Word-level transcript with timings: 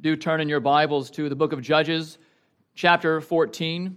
do 0.00 0.14
turn 0.14 0.40
in 0.40 0.48
your 0.48 0.60
Bibles 0.60 1.10
to 1.10 1.28
the 1.28 1.34
book 1.34 1.52
of 1.52 1.60
Judges, 1.60 2.18
chapter 2.76 3.20
14. 3.20 3.96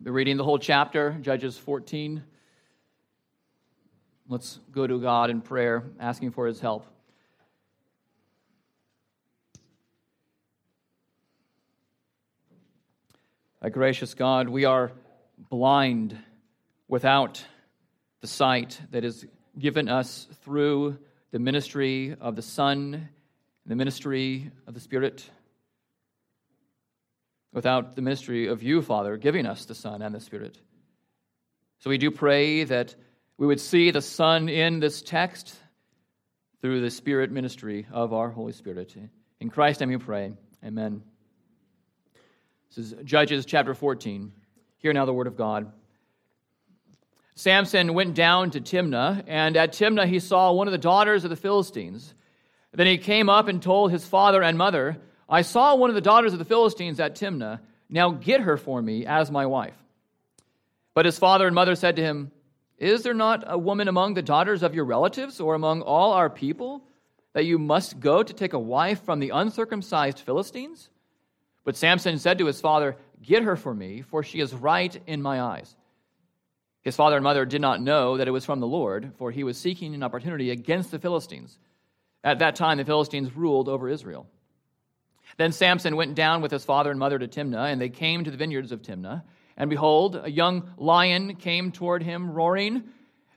We're 0.00 0.12
reading 0.12 0.36
the 0.36 0.44
whole 0.44 0.58
chapter, 0.58 1.18
Judges 1.20 1.58
14. 1.58 2.22
Let's 4.28 4.60
go 4.70 4.86
to 4.86 5.00
God 5.00 5.30
in 5.30 5.40
prayer, 5.40 5.82
asking 5.98 6.30
for 6.30 6.46
his 6.46 6.60
help. 6.60 6.86
Our 13.62 13.70
gracious 13.70 14.14
God, 14.14 14.48
we 14.48 14.64
are 14.64 14.92
blind 15.50 16.16
without 16.86 17.44
the 18.20 18.28
sight 18.28 18.80
that 18.92 19.02
is 19.02 19.26
given 19.58 19.88
us 19.88 20.28
through 20.44 20.98
the 21.32 21.40
ministry 21.40 22.14
of 22.20 22.36
the 22.36 22.42
Son 22.42 23.08
the 23.66 23.76
ministry 23.76 24.50
of 24.66 24.74
the 24.74 24.80
Spirit, 24.80 25.28
without 27.52 27.96
the 27.96 28.02
ministry 28.02 28.46
of 28.46 28.62
you, 28.62 28.80
Father, 28.80 29.16
giving 29.16 29.44
us 29.44 29.64
the 29.64 29.74
Son 29.74 30.02
and 30.02 30.14
the 30.14 30.20
Spirit. 30.20 30.58
So 31.80 31.90
we 31.90 31.98
do 31.98 32.10
pray 32.10 32.64
that 32.64 32.94
we 33.38 33.46
would 33.46 33.60
see 33.60 33.90
the 33.90 34.00
Son 34.00 34.48
in 34.48 34.80
this 34.80 35.02
text 35.02 35.56
through 36.62 36.80
the 36.80 36.90
Spirit 36.90 37.30
ministry 37.30 37.86
of 37.92 38.12
our 38.12 38.30
Holy 38.30 38.52
Spirit. 38.52 38.94
In 39.40 39.50
Christ, 39.50 39.82
I 39.82 39.86
we 39.86 39.96
pray. 39.98 40.32
Amen. 40.64 41.02
This 42.74 42.92
is 42.92 42.94
Judges 43.04 43.44
chapter 43.46 43.74
14. 43.74 44.32
Hear 44.78 44.92
now 44.92 45.04
the 45.04 45.12
word 45.12 45.26
of 45.26 45.36
God. 45.36 45.72
Samson 47.34 47.94
went 47.94 48.14
down 48.14 48.52
to 48.52 48.60
Timnah, 48.60 49.24
and 49.26 49.56
at 49.56 49.72
Timnah 49.72 50.06
he 50.06 50.20
saw 50.20 50.52
one 50.52 50.68
of 50.68 50.72
the 50.72 50.78
daughters 50.78 51.24
of 51.24 51.30
the 51.30 51.36
Philistines. 51.36 52.14
Then 52.72 52.86
he 52.86 52.98
came 52.98 53.28
up 53.28 53.48
and 53.48 53.62
told 53.62 53.90
his 53.90 54.06
father 54.06 54.42
and 54.42 54.58
mother, 54.58 54.98
I 55.28 55.42
saw 55.42 55.74
one 55.74 55.90
of 55.90 55.94
the 55.94 56.00
daughters 56.00 56.32
of 56.32 56.38
the 56.38 56.44
Philistines 56.44 57.00
at 57.00 57.16
Timnah. 57.16 57.60
Now 57.88 58.10
get 58.10 58.40
her 58.40 58.56
for 58.56 58.80
me 58.80 59.06
as 59.06 59.30
my 59.30 59.46
wife. 59.46 59.74
But 60.94 61.06
his 61.06 61.18
father 61.18 61.46
and 61.46 61.54
mother 61.54 61.74
said 61.74 61.96
to 61.96 62.02
him, 62.02 62.30
Is 62.78 63.02
there 63.02 63.14
not 63.14 63.44
a 63.46 63.58
woman 63.58 63.88
among 63.88 64.14
the 64.14 64.22
daughters 64.22 64.62
of 64.62 64.74
your 64.74 64.84
relatives 64.84 65.40
or 65.40 65.54
among 65.54 65.82
all 65.82 66.12
our 66.12 66.30
people 66.30 66.82
that 67.32 67.44
you 67.44 67.58
must 67.58 68.00
go 68.00 68.22
to 68.22 68.32
take 68.32 68.52
a 68.52 68.58
wife 68.58 69.02
from 69.04 69.20
the 69.20 69.30
uncircumcised 69.30 70.20
Philistines? 70.20 70.88
But 71.64 71.76
Samson 71.76 72.18
said 72.18 72.38
to 72.38 72.46
his 72.46 72.60
father, 72.60 72.96
Get 73.22 73.42
her 73.42 73.56
for 73.56 73.74
me, 73.74 74.02
for 74.02 74.22
she 74.22 74.40
is 74.40 74.54
right 74.54 75.00
in 75.06 75.22
my 75.22 75.40
eyes. 75.40 75.74
His 76.82 76.94
father 76.94 77.16
and 77.16 77.24
mother 77.24 77.44
did 77.44 77.60
not 77.60 77.80
know 77.80 78.16
that 78.16 78.28
it 78.28 78.32
was 78.32 78.44
from 78.44 78.60
the 78.60 78.66
Lord, 78.66 79.12
for 79.18 79.32
he 79.32 79.42
was 79.42 79.58
seeking 79.58 79.94
an 79.94 80.02
opportunity 80.02 80.50
against 80.50 80.92
the 80.92 80.98
Philistines 80.98 81.58
at 82.26 82.40
that 82.40 82.56
time, 82.56 82.78
the 82.78 82.84
Philistines 82.84 83.36
ruled 83.36 83.68
over 83.68 83.88
Israel. 83.88 84.26
Then 85.36 85.52
Samson 85.52 85.94
went 85.94 86.16
down 86.16 86.42
with 86.42 86.50
his 86.50 86.64
father 86.64 86.90
and 86.90 86.98
mother 86.98 87.20
to 87.20 87.28
Timnah, 87.28 87.70
and 87.70 87.80
they 87.80 87.88
came 87.88 88.24
to 88.24 88.32
the 88.32 88.36
vineyards 88.36 88.72
of 88.72 88.82
Timnah. 88.82 89.22
And 89.56 89.70
behold, 89.70 90.20
a 90.20 90.28
young 90.28 90.68
lion 90.76 91.36
came 91.36 91.70
toward 91.70 92.02
him, 92.02 92.32
roaring. 92.32 92.82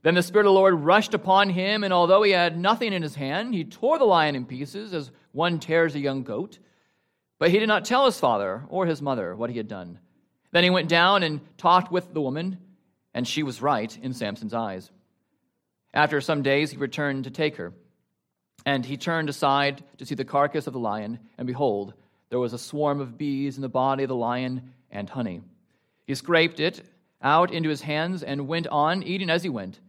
Then 0.02 0.16
the 0.16 0.23
Spirit 0.23 0.48
of 0.48 0.54
the 0.54 0.60
Lord 0.60 0.73
rushed 0.73 1.14
upon 1.14 1.50
him, 1.50 1.84
and 1.84 1.94
although 1.94 2.23
he 2.23 2.32
had 2.32 2.58
nothing 2.58 2.92
in 2.92 3.04
his 3.04 3.14
hand, 3.14 3.54
he 3.54 3.64
tore 3.64 4.00
the 4.00 4.06
lion 4.06 4.36
in 4.36 4.45
pieces 4.45 4.92
as 4.95 5.12
one 5.34 5.60
tears 5.60 5.94
a 5.94 6.00
young 6.00 6.23
goat. 6.23 6.58
But 7.38 7.52
he 7.52 7.60
did 7.60 7.67
not 7.67 7.86
tell 7.86 8.06
his 8.06 8.20
father 8.20 8.66
or 8.70 8.88
his 8.88 9.04
mother 9.04 9.36
what 9.36 9.52
he 9.52 9.58
had 9.58 9.67
done. 9.67 10.00
Then 10.52 10.64
he 10.64 10.72
went 10.72 10.90
down 10.90 11.22
and 11.22 11.42
talked 11.60 11.92
with 11.92 12.12
the 12.12 12.22
woman, 12.22 12.58
and 13.14 13.28
she 13.28 13.44
was 13.44 13.62
right 13.62 13.95
in 14.02 14.14
Samson's 14.14 14.56
eyes. 14.56 14.90
After 15.94 16.22
some 16.22 16.42
days, 16.42 16.72
he 16.72 16.78
returned 16.78 17.26
to 17.26 17.30
take 17.30 17.58
her. 17.58 17.72
And 18.66 18.86
he 18.86 18.98
turned 18.98 19.30
aside 19.30 19.84
to 19.98 20.06
see 20.06 20.16
the 20.16 20.26
carcass 20.26 20.68
of 20.68 20.74
the 20.74 20.80
lion, 20.80 21.20
and 21.38 21.48
behold, 21.48 21.94
there 22.30 22.40
was 22.40 22.54
a 22.54 22.60
swarm 22.60 23.00
of 23.00 23.18
bees 23.18 23.56
in 23.56 23.62
the 23.62 23.70
body 23.70 24.04
of 24.04 24.10
the 24.10 24.16
lion 24.16 24.74
and 24.92 25.10
honey. 25.10 25.42
He 26.06 26.16
scraped 26.16 26.60
it 26.60 26.82
out 27.22 27.52
into 27.52 27.70
his 27.70 27.82
hands 27.82 28.24
and 28.24 28.48
went 28.48 28.67
on, 28.67 29.04
eating 29.04 29.30
as 29.30 29.44
he 29.44 29.50
went. 29.50 29.80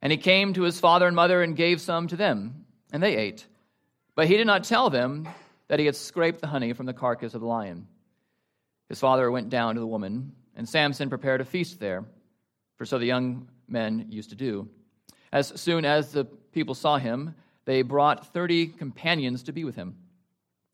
And 0.00 0.10
he 0.10 0.18
came 0.18 0.54
to 0.54 0.62
his 0.62 0.80
father 0.80 1.06
and 1.06 1.14
mother 1.14 1.42
and 1.42 1.56
gave 1.56 1.80
some 1.80 2.08
to 2.08 2.16
them, 2.16 2.66
and 2.92 3.02
they 3.02 3.16
ate. 3.16 3.46
But 4.14 4.26
he 4.26 4.36
did 4.36 4.46
not 4.46 4.64
tell 4.64 4.90
them 4.90 5.28
that 5.68 5.78
he 5.78 5.86
had 5.86 5.96
scraped 5.96 6.40
the 6.40 6.46
honey 6.46 6.72
from 6.72 6.86
the 6.86 6.92
carcass 6.92 7.34
of 7.34 7.40
the 7.40 7.46
lion. 7.46 7.86
His 8.88 9.00
father 9.00 9.30
went 9.30 9.48
down 9.48 9.74
to 9.74 9.80
the 9.80 9.86
woman, 9.86 10.32
and 10.54 10.68
Samson 10.68 11.08
prepared 11.08 11.40
a 11.40 11.44
feast 11.44 11.80
there, 11.80 12.04
for 12.76 12.84
so 12.84 12.98
the 12.98 13.06
young 13.06 13.48
men 13.68 14.06
used 14.10 14.30
to 14.30 14.36
do. 14.36 14.68
As 15.32 15.48
soon 15.60 15.84
as 15.84 16.12
the 16.12 16.24
people 16.24 16.74
saw 16.74 16.98
him, 16.98 17.34
they 17.64 17.82
brought 17.82 18.32
30 18.32 18.68
companions 18.68 19.44
to 19.44 19.52
be 19.52 19.64
with 19.64 19.76
him. 19.76 19.96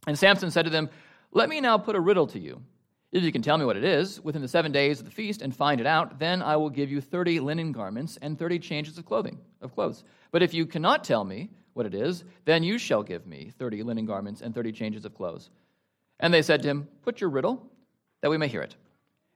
And 0.06 0.18
Samson 0.18 0.50
said 0.50 0.64
to 0.64 0.70
them, 0.70 0.90
Let 1.32 1.48
me 1.48 1.60
now 1.60 1.78
put 1.78 1.96
a 1.96 2.00
riddle 2.00 2.26
to 2.28 2.38
you. 2.38 2.62
If 3.10 3.22
you 3.22 3.32
can 3.32 3.42
tell 3.42 3.56
me 3.56 3.64
what 3.64 3.76
it 3.76 3.84
is 3.84 4.20
within 4.22 4.42
the 4.42 4.48
seven 4.48 4.70
days 4.70 4.98
of 4.98 5.06
the 5.06 5.10
feast 5.10 5.40
and 5.40 5.54
find 5.54 5.80
it 5.80 5.86
out, 5.86 6.18
then 6.18 6.42
I 6.42 6.56
will 6.56 6.68
give 6.68 6.90
you 6.90 7.00
30 7.00 7.40
linen 7.40 7.72
garments 7.72 8.18
and 8.20 8.38
30 8.38 8.58
changes 8.58 8.98
of 8.98 9.06
clothing 9.06 9.38
of 9.62 9.74
clothes. 9.74 10.04
But 10.30 10.42
if 10.42 10.52
you 10.52 10.66
cannot 10.66 11.04
tell 11.04 11.24
me 11.24 11.50
what 11.72 11.86
it 11.86 11.94
is, 11.94 12.24
then 12.44 12.62
you 12.62 12.76
shall 12.76 13.02
give 13.02 13.26
me 13.26 13.50
30 13.58 13.82
linen 13.82 14.04
garments 14.04 14.42
and 14.42 14.54
30 14.54 14.72
changes 14.72 15.04
of 15.06 15.14
clothes. 15.14 15.48
And 16.20 16.34
they 16.34 16.42
said 16.42 16.62
to 16.62 16.68
him, 16.68 16.88
Put 17.02 17.20
your 17.20 17.30
riddle, 17.30 17.70
that 18.20 18.30
we 18.30 18.36
may 18.36 18.48
hear 18.48 18.62
it. 18.62 18.74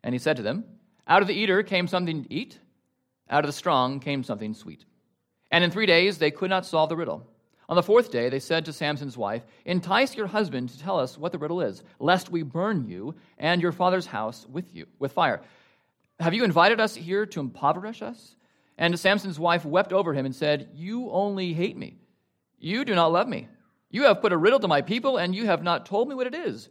And 0.05 0.15
he 0.15 0.19
said 0.19 0.37
to 0.37 0.43
them, 0.43 0.65
Out 1.07 1.23
of 1.23 1.29
the 1.29 1.35
eater 1.35 1.63
came 1.63 1.87
something 1.87 2.25
to 2.25 2.33
eat, 2.33 2.59
out 3.31 3.45
of 3.45 3.49
the 3.49 3.53
strong 3.53 4.01
came 4.01 4.23
something 4.23 4.53
sweet. 4.53 4.85
And 5.51 5.65
in 5.65 5.71
three 5.71 5.87
days 5.87 6.19
they 6.19 6.31
could 6.31 6.51
not 6.51 6.67
solve 6.67 6.89
the 6.91 6.97
riddle. 6.97 7.27
On 7.73 7.77
the 7.77 7.83
fourth 7.83 8.11
day, 8.11 8.29
they 8.29 8.39
said 8.39 8.67
to 8.67 8.73
Samson's 8.75 9.17
wife, 9.17 9.45
Entice 9.65 10.15
your 10.15 10.27
husband 10.27 10.69
to 10.69 10.79
tell 10.79 11.01
us 11.01 11.17
what 11.17 11.33
the 11.33 11.39
riddle 11.39 11.63
is, 11.63 11.83
lest 11.99 12.29
we 12.29 12.43
burn 12.43 12.87
you 12.87 13.15
and 13.39 13.63
your 13.63 13.73
father's 13.73 14.05
house 14.05 14.47
with 14.47 14.77
you 14.77 14.85
with 14.99 15.13
fire. 15.13 15.41
Have 16.21 16.35
you 16.35 16.45
invited 16.45 16.81
us 16.81 16.95
here 16.95 17.25
to 17.25 17.41
impoverish 17.41 18.03
us? 18.03 18.37
And 18.77 19.01
Samson's 19.01 19.39
wife 19.39 19.65
wept 19.65 19.95
over 19.95 20.13
him 20.13 20.27
and 20.27 20.37
said, 20.37 20.69
You 20.75 21.09
only 21.13 21.55
hate 21.55 21.79
me. 21.79 21.97
You 22.59 22.85
do 22.85 22.95
not 22.95 23.11
love 23.11 23.27
me. 23.27 23.49
You 23.89 24.03
have 24.03 24.21
put 24.21 24.35
a 24.35 24.37
riddle 24.37 24.61
to 24.61 24.69
my 24.69 24.83
people, 24.83 25.17
and 25.17 25.35
you 25.35 25.47
have 25.47 25.63
not 25.63 25.87
told 25.87 26.11
me 26.11 26.15
what 26.15 26.27
it 26.27 26.35
is. 26.35 26.69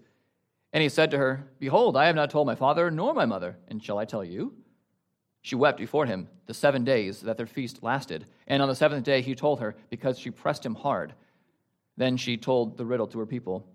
And 0.71 0.83
he 0.83 0.89
said 0.89 1.09
to 1.09 1.17
her, 1.17 1.47
Behold, 1.57 1.97
I 1.97 2.05
have 2.05 2.15
not 2.15 2.29
told 2.29 2.45
my 2.45 2.53
father 2.53 2.91
nor 2.91 3.15
my 3.15 3.25
mother, 3.25 3.57
and 3.69 3.83
shall 3.83 3.97
I 3.97 4.05
tell 4.05 4.23
you? 4.23 4.53
She 5.41 5.55
wept 5.55 5.79
before 5.79 6.05
him 6.05 6.27
the 6.45 6.53
seven 6.53 6.83
days 6.83 7.21
that 7.21 7.37
their 7.37 7.47
feast 7.47 7.81
lasted. 7.81 8.25
And 8.47 8.61
on 8.61 8.69
the 8.69 8.75
seventh 8.75 9.03
day 9.03 9.21
he 9.21 9.35
told 9.35 9.59
her, 9.59 9.75
because 9.89 10.19
she 10.19 10.29
pressed 10.29 10.65
him 10.65 10.75
hard. 10.75 11.13
Then 11.97 12.17
she 12.17 12.37
told 12.37 12.77
the 12.77 12.85
riddle 12.85 13.07
to 13.07 13.19
her 13.19 13.25
people. 13.25 13.65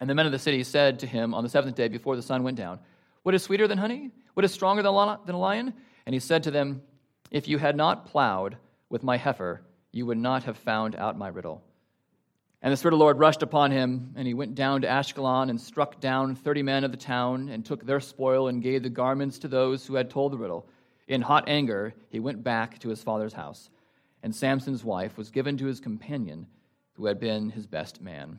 And 0.00 0.08
the 0.08 0.14
men 0.14 0.26
of 0.26 0.32
the 0.32 0.38
city 0.38 0.62
said 0.62 1.00
to 1.00 1.06
him 1.06 1.34
on 1.34 1.42
the 1.42 1.50
seventh 1.50 1.76
day 1.76 1.88
before 1.88 2.16
the 2.16 2.22
sun 2.22 2.42
went 2.42 2.56
down, 2.56 2.78
What 3.22 3.34
is 3.34 3.42
sweeter 3.42 3.68
than 3.68 3.78
honey? 3.78 4.10
What 4.34 4.44
is 4.44 4.52
stronger 4.52 4.82
than 4.82 4.92
a 5.34 5.38
lion? 5.38 5.74
And 6.06 6.14
he 6.14 6.20
said 6.20 6.44
to 6.44 6.50
them, 6.50 6.82
If 7.30 7.48
you 7.48 7.58
had 7.58 7.76
not 7.76 8.06
plowed 8.06 8.56
with 8.88 9.02
my 9.02 9.16
heifer, 9.16 9.62
you 9.90 10.06
would 10.06 10.18
not 10.18 10.44
have 10.44 10.56
found 10.56 10.96
out 10.96 11.18
my 11.18 11.28
riddle. 11.28 11.62
And 12.62 12.72
the 12.72 12.76
Spirit 12.76 12.94
of 12.94 12.98
the 12.98 13.04
Lord 13.04 13.18
rushed 13.18 13.42
upon 13.42 13.72
him, 13.72 14.12
and 14.14 14.26
he 14.26 14.34
went 14.34 14.54
down 14.54 14.82
to 14.82 14.88
Ashkelon 14.88 15.50
and 15.50 15.60
struck 15.60 16.00
down 16.00 16.36
thirty 16.36 16.62
men 16.62 16.84
of 16.84 16.92
the 16.92 16.96
town, 16.96 17.48
and 17.48 17.64
took 17.64 17.84
their 17.84 17.98
spoil 17.98 18.48
and 18.48 18.62
gave 18.62 18.84
the 18.84 18.88
garments 18.88 19.40
to 19.40 19.48
those 19.48 19.84
who 19.84 19.96
had 19.96 20.10
told 20.10 20.32
the 20.32 20.38
riddle. 20.38 20.68
In 21.12 21.20
hot 21.20 21.44
anger, 21.46 21.92
he 22.08 22.20
went 22.20 22.42
back 22.42 22.78
to 22.78 22.88
his 22.88 23.02
father's 23.02 23.34
house, 23.34 23.68
and 24.22 24.34
Samson's 24.34 24.82
wife 24.82 25.18
was 25.18 25.30
given 25.30 25.58
to 25.58 25.66
his 25.66 25.78
companion, 25.78 26.46
who 26.94 27.04
had 27.04 27.20
been 27.20 27.50
his 27.50 27.66
best 27.66 28.00
man. 28.00 28.38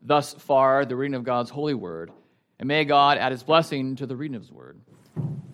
Thus 0.00 0.32
far, 0.32 0.86
the 0.86 0.96
reading 0.96 1.16
of 1.16 1.24
God's 1.24 1.50
holy 1.50 1.74
word, 1.74 2.10
and 2.58 2.66
may 2.66 2.86
God 2.86 3.18
add 3.18 3.30
his 3.30 3.42
blessing 3.42 3.94
to 3.96 4.06
the 4.06 4.16
reading 4.16 4.36
of 4.36 4.40
his 4.40 4.50
word. 4.50 4.80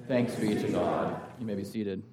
Thanks 0.06 0.36
be 0.36 0.54
to 0.54 0.68
God. 0.68 1.20
You 1.40 1.44
may 1.46 1.56
be 1.56 1.64
seated. 1.64 2.04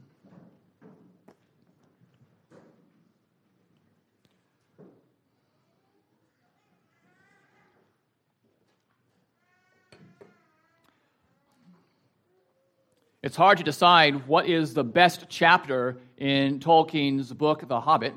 It's 13.21 13.35
hard 13.35 13.57
to 13.57 13.65
decide 13.65 14.27
what 14.27 14.47
is 14.47 14.73
the 14.73 14.83
best 14.83 15.25
chapter 15.27 15.97
in 16.17 16.61
Tolkien's 16.61 17.33
book, 17.33 17.67
The 17.67 17.81
Hobbit. 17.81 18.13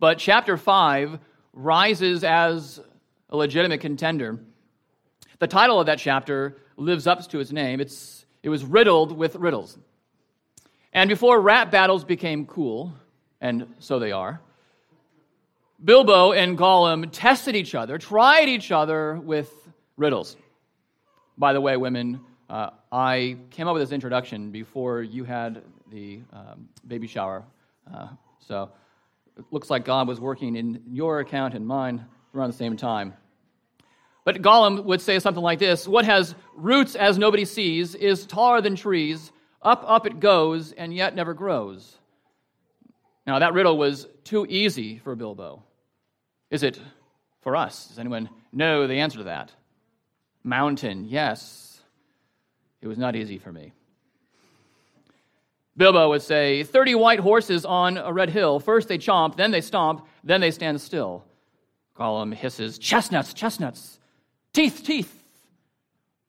But 0.00 0.16
chapter 0.16 0.56
5 0.56 1.18
rises 1.52 2.24
as 2.24 2.80
a 3.28 3.36
legitimate 3.36 3.82
contender. 3.82 4.40
The 5.40 5.46
title 5.46 5.78
of 5.78 5.84
that 5.86 5.98
chapter 5.98 6.56
lives 6.78 7.06
up 7.06 7.28
to 7.28 7.40
its 7.40 7.52
name. 7.52 7.80
It's, 7.80 8.24
it 8.42 8.48
was 8.48 8.64
riddled 8.64 9.12
with 9.12 9.36
riddles. 9.36 9.76
And 10.94 11.10
before 11.10 11.38
rap 11.38 11.70
battles 11.70 12.02
became 12.02 12.46
cool, 12.46 12.94
and 13.42 13.74
so 13.78 13.98
they 13.98 14.12
are, 14.12 14.40
Bilbo 15.84 16.32
and 16.32 16.56
Gollum 16.56 17.10
tested 17.12 17.54
each 17.54 17.74
other, 17.74 17.98
tried 17.98 18.48
each 18.48 18.72
other 18.72 19.16
with 19.16 19.52
riddles. 19.98 20.38
By 21.36 21.52
the 21.52 21.60
way, 21.60 21.76
women, 21.76 22.20
uh, 22.48 22.70
I 22.92 23.38
came 23.50 23.66
up 23.66 23.72
with 23.72 23.82
this 23.82 23.92
introduction 23.92 24.50
before 24.50 25.02
you 25.02 25.24
had 25.24 25.62
the 25.90 26.20
um, 26.30 26.68
baby 26.86 27.06
shower. 27.06 27.42
Uh, 27.92 28.08
so 28.38 28.70
it 29.38 29.46
looks 29.50 29.70
like 29.70 29.86
God 29.86 30.06
was 30.06 30.20
working 30.20 30.56
in 30.56 30.82
your 30.90 31.20
account 31.20 31.54
and 31.54 31.66
mine 31.66 32.04
around 32.34 32.50
the 32.50 32.56
same 32.56 32.76
time. 32.76 33.14
But 34.24 34.42
Gollum 34.42 34.84
would 34.84 35.00
say 35.00 35.18
something 35.18 35.42
like 35.42 35.58
this 35.58 35.88
What 35.88 36.04
has 36.04 36.34
roots 36.54 36.94
as 36.94 37.16
nobody 37.16 37.46
sees 37.46 37.94
is 37.94 38.26
taller 38.26 38.60
than 38.60 38.76
trees. 38.76 39.32
Up, 39.62 39.84
up 39.86 40.06
it 40.06 40.20
goes, 40.20 40.72
and 40.72 40.92
yet 40.92 41.14
never 41.14 41.34
grows. 41.34 41.96
Now, 43.26 43.38
that 43.38 43.54
riddle 43.54 43.78
was 43.78 44.08
too 44.24 44.44
easy 44.48 44.98
for 44.98 45.14
Bilbo. 45.14 45.62
Is 46.50 46.64
it 46.64 46.80
for 47.40 47.54
us? 47.54 47.86
Does 47.86 48.00
anyone 48.00 48.28
know 48.52 48.88
the 48.88 48.98
answer 48.98 49.18
to 49.18 49.24
that? 49.24 49.52
Mountain, 50.42 51.04
yes. 51.04 51.71
It 52.82 52.88
was 52.88 52.98
not 52.98 53.16
easy 53.16 53.38
for 53.38 53.52
me. 53.52 53.72
Bilbo 55.76 56.10
would 56.10 56.22
say, 56.22 56.64
30 56.64 56.96
white 56.96 57.20
horses 57.20 57.64
on 57.64 57.96
a 57.96 58.12
red 58.12 58.28
hill. 58.28 58.60
First 58.60 58.88
they 58.88 58.98
chomp, 58.98 59.36
then 59.36 59.52
they 59.52 59.62
stomp, 59.62 60.06
then 60.22 60.40
they 60.40 60.50
stand 60.50 60.80
still. 60.80 61.24
Gollum 61.96 62.34
hisses, 62.34 62.78
Chestnuts, 62.78 63.32
chestnuts. 63.32 63.98
Teeth, 64.52 64.82
teeth. 64.84 65.24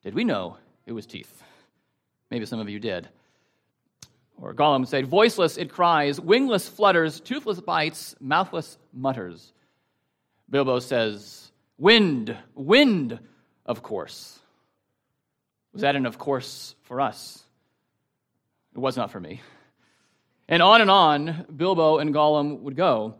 Did 0.03 0.13
we 0.13 0.23
know 0.23 0.57
it 0.85 0.93
was 0.93 1.05
teeth? 1.05 1.43
Maybe 2.29 2.45
some 2.45 2.59
of 2.59 2.69
you 2.69 2.79
did. 2.79 3.09
Or 4.39 4.53
Gollum 4.53 4.87
said, 4.87 5.07
Voiceless 5.07 5.57
it 5.57 5.71
cries, 5.71 6.21
wingless 6.21 6.69
flutters, 6.69 7.19
toothless 7.19 7.59
bites, 7.59 8.15
mouthless 8.21 8.77
mutters. 8.93 9.53
Bilbo 10.49 10.79
says, 10.79 11.51
Wind, 11.77 12.37
wind, 12.55 13.19
of 13.65 13.83
course. 13.83 14.39
Was 15.73 15.81
that 15.81 15.95
an 15.95 16.05
of 16.05 16.17
course 16.17 16.75
for 16.83 17.01
us? 17.01 17.43
It 18.75 18.79
was 18.79 18.95
not 18.95 19.11
for 19.11 19.19
me. 19.19 19.41
And 20.47 20.61
on 20.61 20.81
and 20.81 20.91
on, 20.91 21.45
Bilbo 21.55 21.97
and 21.97 22.13
Gollum 22.13 22.61
would 22.61 22.75
go. 22.75 23.15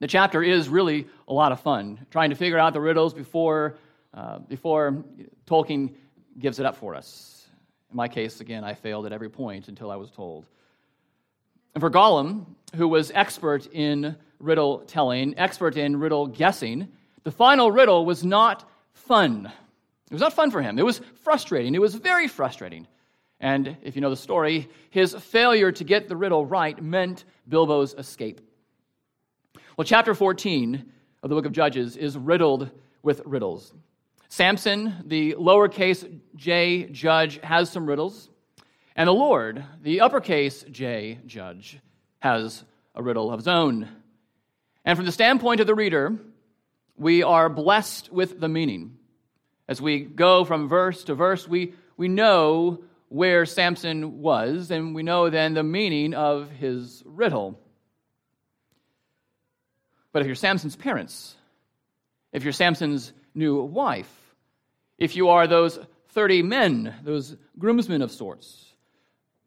The 0.00 0.06
chapter 0.06 0.42
is 0.42 0.68
really 0.68 1.06
a 1.28 1.32
lot 1.32 1.52
of 1.52 1.60
fun, 1.60 2.06
trying 2.10 2.30
to 2.30 2.36
figure 2.36 2.58
out 2.58 2.72
the 2.72 2.80
riddles 2.80 3.14
before 3.14 3.76
uh, 4.12 4.38
before 4.38 5.04
Tolkien 5.46 5.94
gives 6.38 6.60
it 6.60 6.66
up 6.66 6.76
for 6.76 6.94
us. 6.94 7.46
In 7.90 7.96
my 7.96 8.08
case, 8.08 8.40
again, 8.40 8.62
I 8.64 8.74
failed 8.74 9.06
at 9.06 9.12
every 9.12 9.28
point 9.28 9.68
until 9.68 9.90
I 9.90 9.96
was 9.96 10.10
told. 10.10 10.46
And 11.74 11.80
for 11.80 11.90
Gollum, 11.90 12.46
who 12.76 12.86
was 12.86 13.10
expert 13.12 13.66
in 13.72 14.16
riddle 14.38 14.78
telling, 14.80 15.36
expert 15.38 15.76
in 15.76 15.98
riddle 15.98 16.28
guessing, 16.28 16.88
the 17.24 17.32
final 17.32 17.72
riddle 17.72 18.04
was 18.04 18.24
not 18.24 18.68
fun. 18.92 19.50
It 20.14 20.22
was 20.22 20.22
not 20.22 20.34
fun 20.34 20.52
for 20.52 20.62
him. 20.62 20.78
It 20.78 20.84
was 20.84 21.00
frustrating. 21.24 21.74
It 21.74 21.80
was 21.80 21.96
very 21.96 22.28
frustrating. 22.28 22.86
And 23.40 23.78
if 23.82 23.96
you 23.96 24.00
know 24.00 24.10
the 24.10 24.16
story, 24.16 24.68
his 24.90 25.12
failure 25.12 25.72
to 25.72 25.82
get 25.82 26.06
the 26.06 26.16
riddle 26.16 26.46
right 26.46 26.80
meant 26.80 27.24
Bilbo's 27.48 27.94
escape. 27.94 28.40
Well, 29.76 29.84
chapter 29.84 30.14
14 30.14 30.92
of 31.20 31.28
the 31.28 31.34
book 31.34 31.46
of 31.46 31.50
Judges 31.50 31.96
is 31.96 32.16
riddled 32.16 32.70
with 33.02 33.22
riddles. 33.24 33.74
Samson, 34.28 35.02
the 35.04 35.34
lowercase 35.34 36.20
j 36.36 36.84
judge, 36.92 37.40
has 37.42 37.68
some 37.68 37.84
riddles. 37.84 38.30
And 38.94 39.08
the 39.08 39.12
Lord, 39.12 39.64
the 39.82 40.02
uppercase 40.02 40.64
j 40.70 41.18
judge, 41.26 41.80
has 42.20 42.62
a 42.94 43.02
riddle 43.02 43.32
of 43.32 43.40
his 43.40 43.48
own. 43.48 43.88
And 44.84 44.96
from 44.96 45.06
the 45.06 45.12
standpoint 45.12 45.58
of 45.58 45.66
the 45.66 45.74
reader, 45.74 46.16
we 46.96 47.24
are 47.24 47.48
blessed 47.48 48.12
with 48.12 48.38
the 48.38 48.48
meaning. 48.48 48.98
As 49.68 49.80
we 49.80 50.00
go 50.00 50.44
from 50.44 50.68
verse 50.68 51.04
to 51.04 51.14
verse, 51.14 51.48
we, 51.48 51.74
we 51.96 52.08
know 52.08 52.84
where 53.08 53.46
Samson 53.46 54.20
was, 54.20 54.70
and 54.70 54.94
we 54.94 55.02
know 55.02 55.30
then 55.30 55.54
the 55.54 55.62
meaning 55.62 56.14
of 56.14 56.50
his 56.50 57.02
riddle. 57.06 57.58
But 60.12 60.22
if 60.22 60.26
you're 60.26 60.34
Samson's 60.34 60.76
parents, 60.76 61.34
if 62.32 62.44
you're 62.44 62.52
Samson's 62.52 63.12
new 63.34 63.62
wife, 63.62 64.12
if 64.98 65.16
you 65.16 65.30
are 65.30 65.46
those 65.46 65.78
30 66.10 66.42
men, 66.42 66.94
those 67.02 67.36
groomsmen 67.58 68.02
of 68.02 68.12
sorts. 68.12 68.72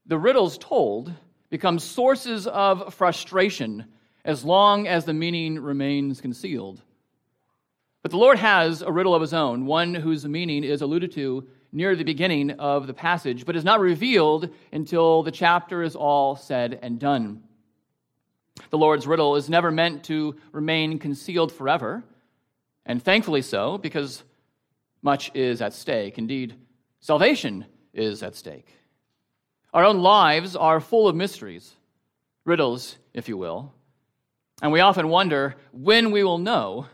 The 0.06 0.18
riddles 0.18 0.58
told 0.58 1.14
become 1.50 1.80
sources 1.80 2.48
of 2.48 2.94
frustration 2.94 3.86
as 4.26 4.44
long 4.44 4.88
as 4.88 5.06
the 5.06 5.14
meaning 5.14 5.60
remains 5.60 6.20
concealed. 6.20 6.82
But 8.08 8.12
the 8.12 8.20
Lord 8.20 8.40
has 8.40 8.82
a 8.82 8.90
riddle 8.90 9.14
of 9.14 9.20
his 9.20 9.34
own, 9.34 9.66
one 9.66 9.94
whose 9.94 10.26
meaning 10.26 10.64
is 10.64 10.82
alluded 10.82 11.12
to 11.12 11.46
near 11.74 11.94
the 11.94 12.06
beginning 12.06 12.52
of 12.52 12.88
the 12.88 12.94
passage, 12.94 13.46
but 13.46 13.58
is 13.58 13.66
not 13.66 13.82
revealed 13.82 14.48
until 14.72 15.24
the 15.24 15.32
chapter 15.32 15.84
is 15.84 15.94
all 15.94 16.38
said 16.38 16.80
and 16.82 17.02
done. 17.02 17.44
The 18.70 18.78
Lord's 18.78 19.06
riddle 19.06 19.36
is 19.36 19.50
never 19.50 19.72
meant 19.72 20.06
to 20.06 20.38
remain 20.54 21.00
concealed 21.00 21.52
forever, 21.52 22.02
and 22.86 23.04
thankfully 23.04 23.42
so, 23.42 23.78
because 23.78 24.24
much 25.02 25.30
is 25.34 25.62
at 25.62 25.74
stake. 25.74 26.18
Indeed, 26.18 26.56
salvation 27.02 27.66
is 27.94 28.24
at 28.24 28.38
stake. 28.38 28.74
Our 29.74 29.84
own 29.84 29.98
lives 29.98 30.56
are 30.56 30.80
full 30.80 31.10
of 31.10 31.16
mysteries, 31.18 31.76
riddles, 32.46 32.96
if 33.14 33.28
you 33.28 33.36
will, 33.36 33.74
and 34.62 34.72
we 34.72 34.80
often 34.80 35.10
wonder 35.10 35.56
when 35.74 36.12
we 36.12 36.24
will 36.24 36.38
know 36.38 36.86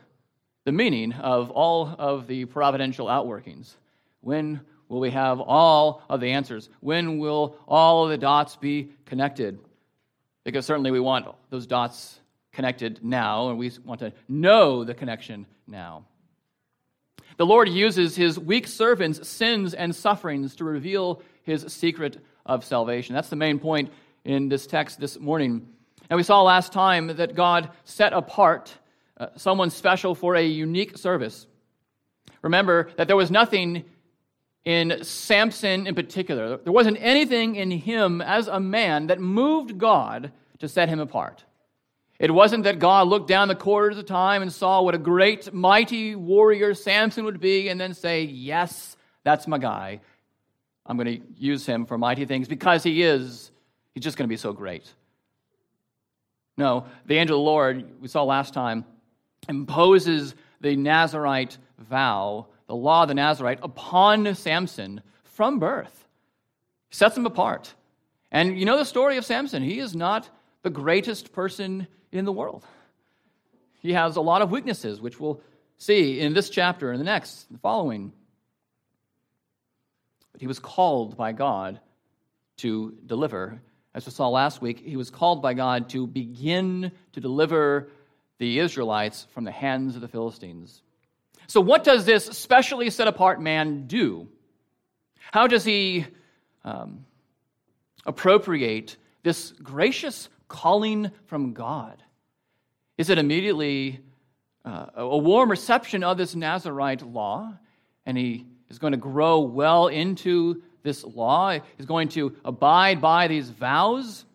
the 0.65 0.71
meaning 0.71 1.13
of 1.13 1.51
all 1.51 1.93
of 1.97 2.27
the 2.27 2.45
providential 2.45 3.07
outworkings. 3.07 3.73
When 4.21 4.61
will 4.87 4.99
we 4.99 5.11
have 5.11 5.39
all 5.39 6.01
of 6.09 6.21
the 6.21 6.31
answers? 6.31 6.69
When 6.79 7.17
will 7.17 7.57
all 7.67 8.05
of 8.05 8.09
the 8.09 8.17
dots 8.17 8.55
be 8.55 8.91
connected? 9.05 9.59
Because 10.43 10.65
certainly 10.65 10.91
we 10.91 10.99
want 10.99 11.27
those 11.49 11.65
dots 11.65 12.19
connected 12.51 12.99
now, 13.03 13.49
and 13.49 13.57
we 13.57 13.71
want 13.83 13.99
to 14.01 14.13
know 14.29 14.83
the 14.83 14.93
connection 14.93 15.45
now. 15.67 16.05
The 17.37 17.45
Lord 17.45 17.67
uses 17.67 18.15
his 18.15 18.37
weak 18.37 18.67
servants' 18.67 19.27
sins 19.27 19.73
and 19.73 19.95
sufferings 19.95 20.55
to 20.57 20.63
reveal 20.63 21.21
his 21.41 21.65
secret 21.73 22.23
of 22.45 22.63
salvation. 22.63 23.15
That's 23.15 23.29
the 23.29 23.35
main 23.35 23.59
point 23.59 23.91
in 24.23 24.49
this 24.49 24.67
text 24.67 24.99
this 24.99 25.19
morning. 25.19 25.67
And 26.09 26.17
we 26.17 26.23
saw 26.23 26.43
last 26.43 26.71
time 26.71 27.07
that 27.07 27.35
God 27.35 27.69
set 27.85 28.13
apart 28.13 28.73
uh, 29.17 29.27
someone 29.35 29.69
special 29.69 30.15
for 30.15 30.35
a 30.35 30.43
unique 30.43 30.97
service. 30.97 31.47
Remember 32.41 32.89
that 32.97 33.07
there 33.07 33.15
was 33.15 33.31
nothing 33.31 33.85
in 34.65 35.03
Samson 35.03 35.87
in 35.87 35.95
particular, 35.95 36.57
there 36.57 36.71
wasn't 36.71 36.97
anything 37.01 37.55
in 37.55 37.69
him 37.69 38.21
as 38.21 38.47
a 38.47 38.59
man 38.59 39.07
that 39.07 39.19
moved 39.19 39.77
God 39.77 40.31
to 40.59 40.69
set 40.69 40.87
him 40.87 40.99
apart. 40.99 41.43
It 42.19 42.31
wasn't 42.31 42.63
that 42.63 42.79
God 42.79 43.07
looked 43.07 43.27
down 43.27 43.49
the 43.49 43.55
corridors 43.55 43.97
of 43.97 44.05
time 44.05 44.41
and 44.41 44.53
saw 44.53 44.81
what 44.81 44.95
a 44.95 44.99
great, 44.99 45.53
mighty 45.53 46.15
warrior 46.15 46.73
Samson 46.73 47.25
would 47.25 47.41
be 47.41 47.67
and 47.67 47.81
then 47.81 47.93
say, 47.93 48.23
Yes, 48.23 48.95
that's 49.23 49.47
my 49.47 49.57
guy. 49.57 49.99
I'm 50.85 50.97
going 50.97 51.19
to 51.19 51.25
use 51.37 51.65
him 51.65 51.85
for 51.85 51.97
mighty 51.97 52.25
things 52.25 52.47
because 52.47 52.83
he 52.83 53.03
is. 53.03 53.51
He's 53.93 54.03
just 54.03 54.17
going 54.17 54.27
to 54.27 54.33
be 54.33 54.37
so 54.37 54.53
great. 54.53 54.91
No, 56.57 56.85
the 57.05 57.17
angel 57.17 57.37
of 57.37 57.39
the 57.39 57.45
Lord, 57.45 58.01
we 58.01 58.07
saw 58.07 58.23
last 58.23 58.53
time, 58.53 58.85
imposes 59.47 60.35
the 60.61 60.75
Nazarite 60.75 61.57
vow, 61.77 62.47
the 62.67 62.75
law 62.75 63.03
of 63.03 63.09
the 63.09 63.13
Nazarite, 63.13 63.59
upon 63.61 64.35
Samson 64.35 65.01
from 65.23 65.59
birth. 65.59 66.07
Sets 66.91 67.17
him 67.17 67.25
apart. 67.25 67.73
And 68.31 68.57
you 68.57 68.65
know 68.65 68.77
the 68.77 68.85
story 68.85 69.17
of 69.17 69.25
Samson. 69.25 69.63
He 69.63 69.79
is 69.79 69.95
not 69.95 70.29
the 70.63 70.69
greatest 70.69 71.33
person 71.33 71.87
in 72.11 72.25
the 72.25 72.31
world. 72.31 72.65
He 73.81 73.93
has 73.93 74.15
a 74.15 74.21
lot 74.21 74.41
of 74.41 74.51
weaknesses, 74.51 75.01
which 75.01 75.19
we'll 75.19 75.41
see 75.77 76.19
in 76.19 76.33
this 76.33 76.49
chapter 76.49 76.91
and 76.91 76.99
the 76.99 77.05
next, 77.05 77.51
the 77.51 77.57
following. 77.59 78.13
But 80.31 80.41
he 80.41 80.47
was 80.47 80.59
called 80.59 81.17
by 81.17 81.33
God 81.33 81.79
to 82.57 82.95
deliver. 83.05 83.61
As 83.93 84.05
we 84.05 84.11
saw 84.11 84.29
last 84.29 84.61
week, 84.61 84.79
he 84.79 84.95
was 84.95 85.09
called 85.09 85.41
by 85.41 85.53
God 85.53 85.89
to 85.89 86.07
begin 86.07 86.91
to 87.11 87.19
deliver 87.19 87.89
the 88.39 88.59
Israelites 88.59 89.27
from 89.33 89.43
the 89.43 89.51
hands 89.51 89.95
of 89.95 90.01
the 90.01 90.07
Philistines. 90.07 90.81
So, 91.47 91.61
what 91.61 91.83
does 91.83 92.05
this 92.05 92.25
specially 92.25 92.89
set 92.89 93.07
apart 93.07 93.41
man 93.41 93.87
do? 93.87 94.27
How 95.31 95.47
does 95.47 95.63
he 95.63 96.05
um, 96.63 97.05
appropriate 98.05 98.97
this 99.23 99.51
gracious 99.51 100.29
calling 100.47 101.11
from 101.25 101.53
God? 101.53 102.01
Is 102.97 103.09
it 103.09 103.17
immediately 103.17 103.99
uh, 104.63 104.87
a 104.95 105.17
warm 105.17 105.49
reception 105.49 106.03
of 106.03 106.17
this 106.17 106.35
Nazarite 106.35 107.01
law? 107.01 107.53
And 108.05 108.17
he 108.17 108.45
is 108.69 108.79
going 108.79 108.91
to 108.91 108.97
grow 108.97 109.39
well 109.39 109.87
into 109.87 110.61
this 110.83 111.03
law? 111.03 111.57
He's 111.77 111.85
going 111.85 112.09
to 112.09 112.35
abide 112.45 113.01
by 113.01 113.27
these 113.27 113.49
vows? 113.49 114.25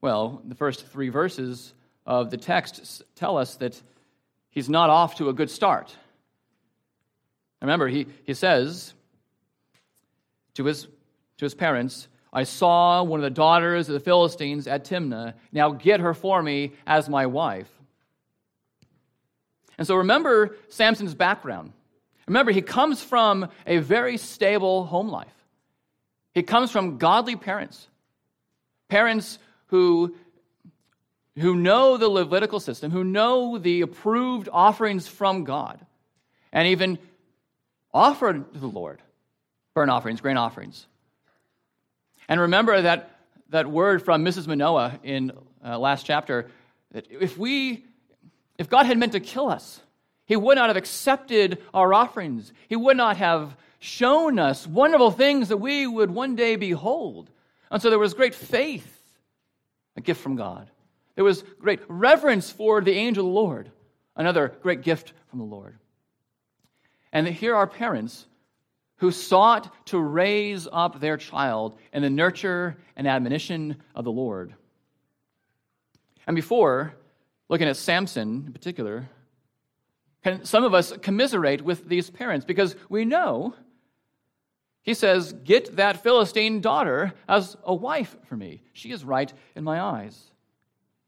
Well, 0.00 0.42
the 0.44 0.54
first 0.54 0.86
three 0.86 1.08
verses 1.08 1.72
of 2.06 2.30
the 2.30 2.36
text 2.36 3.02
tell 3.14 3.36
us 3.36 3.56
that 3.56 3.80
he's 4.50 4.68
not 4.68 4.90
off 4.90 5.16
to 5.16 5.28
a 5.28 5.32
good 5.32 5.50
start. 5.50 5.96
Remember, 7.60 7.88
he, 7.88 8.06
he 8.24 8.34
says 8.34 8.92
to 10.54 10.64
his, 10.64 10.84
to 11.38 11.44
his 11.44 11.54
parents, 11.54 12.08
I 12.32 12.42
saw 12.44 13.02
one 13.02 13.20
of 13.20 13.24
the 13.24 13.30
daughters 13.30 13.88
of 13.88 13.94
the 13.94 14.00
Philistines 14.00 14.66
at 14.66 14.84
Timnah. 14.84 15.34
Now 15.52 15.70
get 15.70 16.00
her 16.00 16.14
for 16.14 16.42
me 16.42 16.72
as 16.86 17.08
my 17.08 17.26
wife. 17.26 17.70
And 19.78 19.86
so 19.86 19.96
remember 19.96 20.56
Samson's 20.68 21.14
background. 21.14 21.72
Remember, 22.26 22.52
he 22.52 22.62
comes 22.62 23.02
from 23.02 23.48
a 23.66 23.78
very 23.78 24.16
stable 24.16 24.84
home 24.84 25.08
life. 25.08 25.28
He 26.32 26.42
comes 26.42 26.70
from 26.70 26.98
godly 26.98 27.36
parents, 27.36 27.86
parents 28.88 29.38
who, 29.66 30.16
who 31.38 31.56
know 31.56 31.96
the 31.96 32.08
Levitical 32.08 32.60
system, 32.60 32.90
who 32.90 33.04
know 33.04 33.58
the 33.58 33.80
approved 33.80 34.48
offerings 34.52 35.08
from 35.08 35.44
God, 35.44 35.84
and 36.52 36.68
even 36.68 36.98
offered 37.92 38.52
to 38.52 38.58
the 38.58 38.68
Lord 38.68 39.00
burnt 39.74 39.90
offerings, 39.90 40.20
grain 40.20 40.36
offerings. 40.36 40.86
And 42.28 42.40
remember 42.40 42.80
that, 42.80 43.18
that 43.50 43.68
word 43.68 44.02
from 44.02 44.24
Mrs. 44.24 44.46
Manoah 44.46 44.98
in 45.02 45.32
uh, 45.64 45.78
last 45.78 46.06
chapter 46.06 46.48
that 46.92 47.06
if 47.10 47.36
we, 47.36 47.84
if 48.56 48.70
God 48.70 48.86
had 48.86 48.96
meant 48.98 49.12
to 49.12 49.20
kill 49.20 49.48
us, 49.48 49.80
he 50.26 50.36
would 50.36 50.56
not 50.56 50.68
have 50.68 50.76
accepted 50.76 51.60
our 51.74 51.92
offerings. 51.92 52.52
He 52.68 52.76
would 52.76 52.96
not 52.96 53.16
have 53.16 53.56
shown 53.78 54.38
us 54.38 54.66
wonderful 54.66 55.10
things 55.10 55.48
that 55.48 55.58
we 55.58 55.86
would 55.86 56.10
one 56.10 56.36
day 56.36 56.56
behold. 56.56 57.28
And 57.70 57.82
so 57.82 57.90
there 57.90 57.98
was 57.98 58.14
great 58.14 58.34
faith, 58.34 59.02
a 59.96 60.00
gift 60.00 60.22
from 60.22 60.36
God. 60.36 60.70
There 61.14 61.24
was 61.24 61.44
great 61.60 61.80
reverence 61.88 62.50
for 62.50 62.80
the 62.80 62.92
angel 62.92 63.26
of 63.26 63.32
the 63.32 63.40
Lord, 63.40 63.70
another 64.16 64.52
great 64.62 64.82
gift 64.82 65.12
from 65.28 65.38
the 65.38 65.44
Lord. 65.44 65.78
And 67.12 67.28
here 67.28 67.54
are 67.54 67.66
parents 67.66 68.26
who 68.96 69.10
sought 69.10 69.86
to 69.86 69.98
raise 69.98 70.66
up 70.70 71.00
their 71.00 71.16
child 71.16 71.78
in 71.92 72.02
the 72.02 72.10
nurture 72.10 72.76
and 72.96 73.06
admonition 73.06 73.76
of 73.94 74.04
the 74.04 74.12
Lord. 74.12 74.54
And 76.26 76.34
before, 76.34 76.94
looking 77.48 77.68
at 77.68 77.76
Samson 77.76 78.44
in 78.46 78.52
particular, 78.52 79.08
can 80.22 80.44
some 80.44 80.64
of 80.64 80.74
us 80.74 80.92
commiserate 81.02 81.62
with 81.62 81.86
these 81.86 82.08
parents 82.08 82.46
because 82.46 82.76
we 82.88 83.04
know 83.04 83.54
he 84.84 84.94
says, 84.94 85.32
Get 85.32 85.76
that 85.76 86.02
Philistine 86.02 86.60
daughter 86.60 87.14
as 87.28 87.56
a 87.64 87.74
wife 87.74 88.16
for 88.24 88.36
me. 88.36 88.62
She 88.72 88.90
is 88.90 89.04
right 89.04 89.32
in 89.54 89.64
my 89.64 89.80
eyes. 89.80 90.30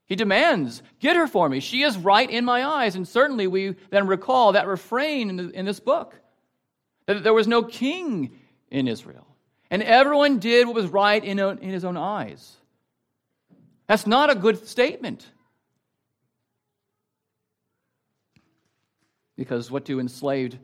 He 0.06 0.14
demands, 0.14 0.82
Get 1.00 1.16
her 1.16 1.26
for 1.26 1.48
me. 1.48 1.60
She 1.60 1.82
is 1.82 1.96
right 1.96 2.28
in 2.28 2.44
my 2.44 2.64
eyes. 2.64 2.94
And 2.94 3.06
certainly 3.06 3.46
we 3.46 3.74
then 3.90 4.06
recall 4.06 4.52
that 4.52 4.66
refrain 4.66 5.30
in, 5.30 5.36
the, 5.36 5.50
in 5.50 5.66
this 5.66 5.80
book 5.80 6.14
that 7.06 7.22
there 7.22 7.34
was 7.34 7.46
no 7.46 7.62
king 7.62 8.38
in 8.70 8.88
Israel. 8.88 9.26
And 9.70 9.82
everyone 9.82 10.38
did 10.38 10.66
what 10.66 10.76
was 10.76 10.86
right 10.86 11.22
in, 11.22 11.38
in 11.38 11.70
his 11.70 11.84
own 11.84 11.96
eyes. 11.96 12.56
That's 13.88 14.06
not 14.06 14.30
a 14.30 14.34
good 14.34 14.66
statement. 14.66 15.26
Because 19.36 19.70
what 19.70 19.84
do 19.84 20.00
enslaved 20.00 20.56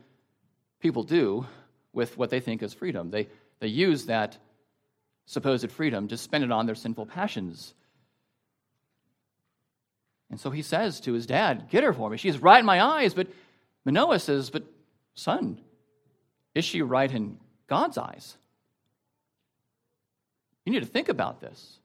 people 0.81 1.03
do 1.03 1.47
with 1.93 2.17
what 2.17 2.31
they 2.31 2.41
think 2.41 2.63
is 2.63 2.73
freedom? 2.73 3.11
They, 3.11 3.29
they 3.61 3.69
use 3.69 4.07
that 4.07 4.39
supposed 5.27 5.71
freedom 5.71 6.09
to 6.09 6.17
spend 6.17 6.45
it 6.45 6.53
on 6.53 6.67
their 6.67 6.75
sinful 6.75 7.07
passions. 7.07 7.75
And 10.33 10.41
so 10.41 10.49
he 10.51 10.62
says 10.62 10.99
to 11.01 11.12
his 11.12 11.27
dad, 11.27 11.69
Get 11.69 11.85
her 11.85 11.93
for 11.93 12.09
me. 12.09 12.17
She's 12.17 12.41
right 12.41 12.59
in 12.59 12.65
my 12.65 12.83
eyes. 12.83 13.12
But 13.12 13.29
Manoah 13.85 14.19
says, 14.19 14.49
But 14.49 14.65
son, 15.15 15.61
is 16.55 16.65
she 16.65 16.81
right 16.81 17.12
in 17.12 17.39
God's 17.69 17.99
eyes? 17.99 18.39
You 20.65 20.73
need 20.73 20.81
to 20.81 20.87
think 20.87 21.11
about 21.11 21.43
this. 21.43 21.79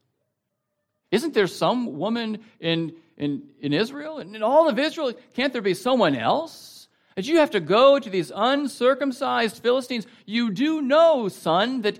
Isn't 1.12 1.34
there 1.34 1.48
some 1.48 1.98
woman 1.98 2.39
in, 2.62 2.94
in, 3.18 3.44
in 3.60 3.74
Israel 3.74 4.20
and 4.20 4.34
in 4.34 4.44
all 4.44 4.70
of 4.70 4.80
Israel? 4.80 5.13
Can't 5.34 5.51
there 5.51 5.62
be 5.62 5.74
someone 5.74 6.16
else? 6.16 6.88
That 7.16 7.27
you 7.27 7.39
have 7.39 7.51
to 7.51 7.60
go 7.60 8.00
to 8.00 8.10
these 8.10 8.32
uncircumcised 8.34 9.62
Philistines. 9.62 10.08
You 10.25 10.51
do 10.51 10.82
know, 10.82 11.27
son, 11.27 11.82
that 11.82 12.00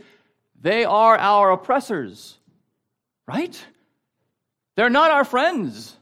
they 0.62 0.86
are 0.86 1.18
our 1.18 1.52
oppressors, 1.52 2.38
right? 3.28 3.66
They're 4.76 4.90
not 4.90 5.12
our 5.12 5.26
friends. 5.26 5.98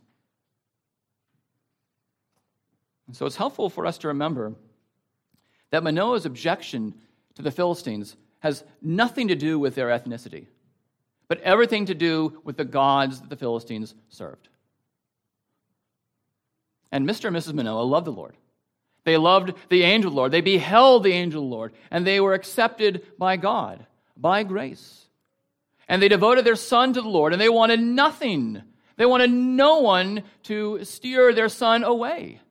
And 3.04 3.04
so 3.15 3.25
it's 3.25 3.35
helpful 3.35 3.69
for 3.69 3.85
us 3.85 3.97
to 3.99 4.09
remember 4.09 4.53
that 5.71 5.83
Manoah's 5.83 6.25
objection 6.25 6.93
to 7.35 7.41
the 7.41 7.51
Philistines 7.51 8.15
has 8.39 8.63
nothing 8.81 9.29
to 9.29 9.35
do 9.35 9.57
with 9.57 9.75
their 9.75 9.87
ethnicity, 9.87 10.47
but 11.27 11.41
everything 11.41 11.85
to 11.87 11.95
do 11.95 12.39
with 12.43 12.57
the 12.57 12.65
gods 12.65 13.21
that 13.21 13.29
the 13.29 13.35
Philistines 13.35 13.95
served. 14.09 14.49
And 16.91 17.07
Mr. 17.07 17.25
and 17.25 17.35
Mrs. 17.35 17.53
Manoah 17.53 17.83
loved 17.83 18.07
the 18.07 18.11
Lord. 18.11 18.37
They 19.03 19.17
loved 19.17 19.53
the 19.69 19.83
angel 19.83 20.11
Lord. 20.11 20.31
They 20.31 20.41
beheld 20.41 21.03
the 21.03 21.13
angel 21.13 21.47
Lord, 21.47 21.73
and 21.91 22.05
they 22.05 22.19
were 22.19 22.33
accepted 22.33 23.05
by 23.17 23.37
God, 23.37 23.85
by 24.17 24.43
grace. 24.43 25.05
And 25.87 26.01
they 26.01 26.07
devoted 26.07 26.45
their 26.45 26.55
son 26.55 26.93
to 26.93 27.01
the 27.01 27.09
Lord, 27.09 27.31
and 27.33 27.41
they 27.41 27.49
wanted 27.49 27.79
nothing. 27.79 28.61
They 28.97 29.05
wanted 29.05 29.31
no 29.31 29.79
one 29.79 30.23
to 30.43 30.83
steer 30.83 31.33
their 31.33 31.49
son 31.49 31.83
away. 31.83 32.41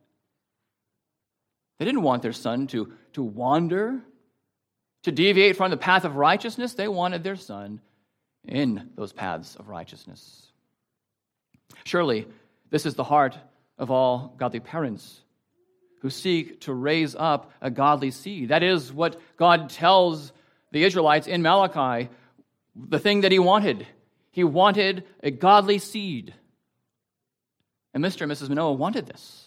They 1.78 1.84
didn't 1.84 2.02
want 2.02 2.22
their 2.22 2.32
son 2.32 2.66
to 2.68 2.92
to 3.14 3.22
wander, 3.22 4.00
to 5.04 5.12
deviate 5.12 5.56
from 5.56 5.70
the 5.70 5.76
path 5.76 6.04
of 6.04 6.16
righteousness. 6.16 6.74
They 6.74 6.88
wanted 6.88 7.24
their 7.24 7.36
son 7.36 7.80
in 8.46 8.90
those 8.96 9.12
paths 9.12 9.56
of 9.56 9.68
righteousness. 9.68 10.48
Surely, 11.84 12.26
this 12.70 12.86
is 12.86 12.94
the 12.94 13.04
heart 13.04 13.38
of 13.78 13.90
all 13.90 14.34
godly 14.36 14.60
parents 14.60 15.20
who 16.00 16.10
seek 16.10 16.60
to 16.62 16.74
raise 16.74 17.14
up 17.14 17.50
a 17.60 17.70
godly 17.70 18.10
seed. 18.10 18.50
That 18.50 18.62
is 18.62 18.92
what 18.92 19.20
God 19.36 19.70
tells 19.70 20.32
the 20.70 20.84
Israelites 20.84 21.26
in 21.26 21.40
Malachi, 21.40 22.10
the 22.76 22.98
thing 22.98 23.22
that 23.22 23.32
He 23.32 23.38
wanted. 23.38 23.86
He 24.30 24.44
wanted 24.44 25.04
a 25.22 25.30
godly 25.30 25.78
seed. 25.78 26.34
And 27.94 28.04
Mr. 28.04 28.22
and 28.22 28.32
Mrs. 28.32 28.48
Manoah 28.48 28.72
wanted 28.72 29.06
this. 29.06 29.43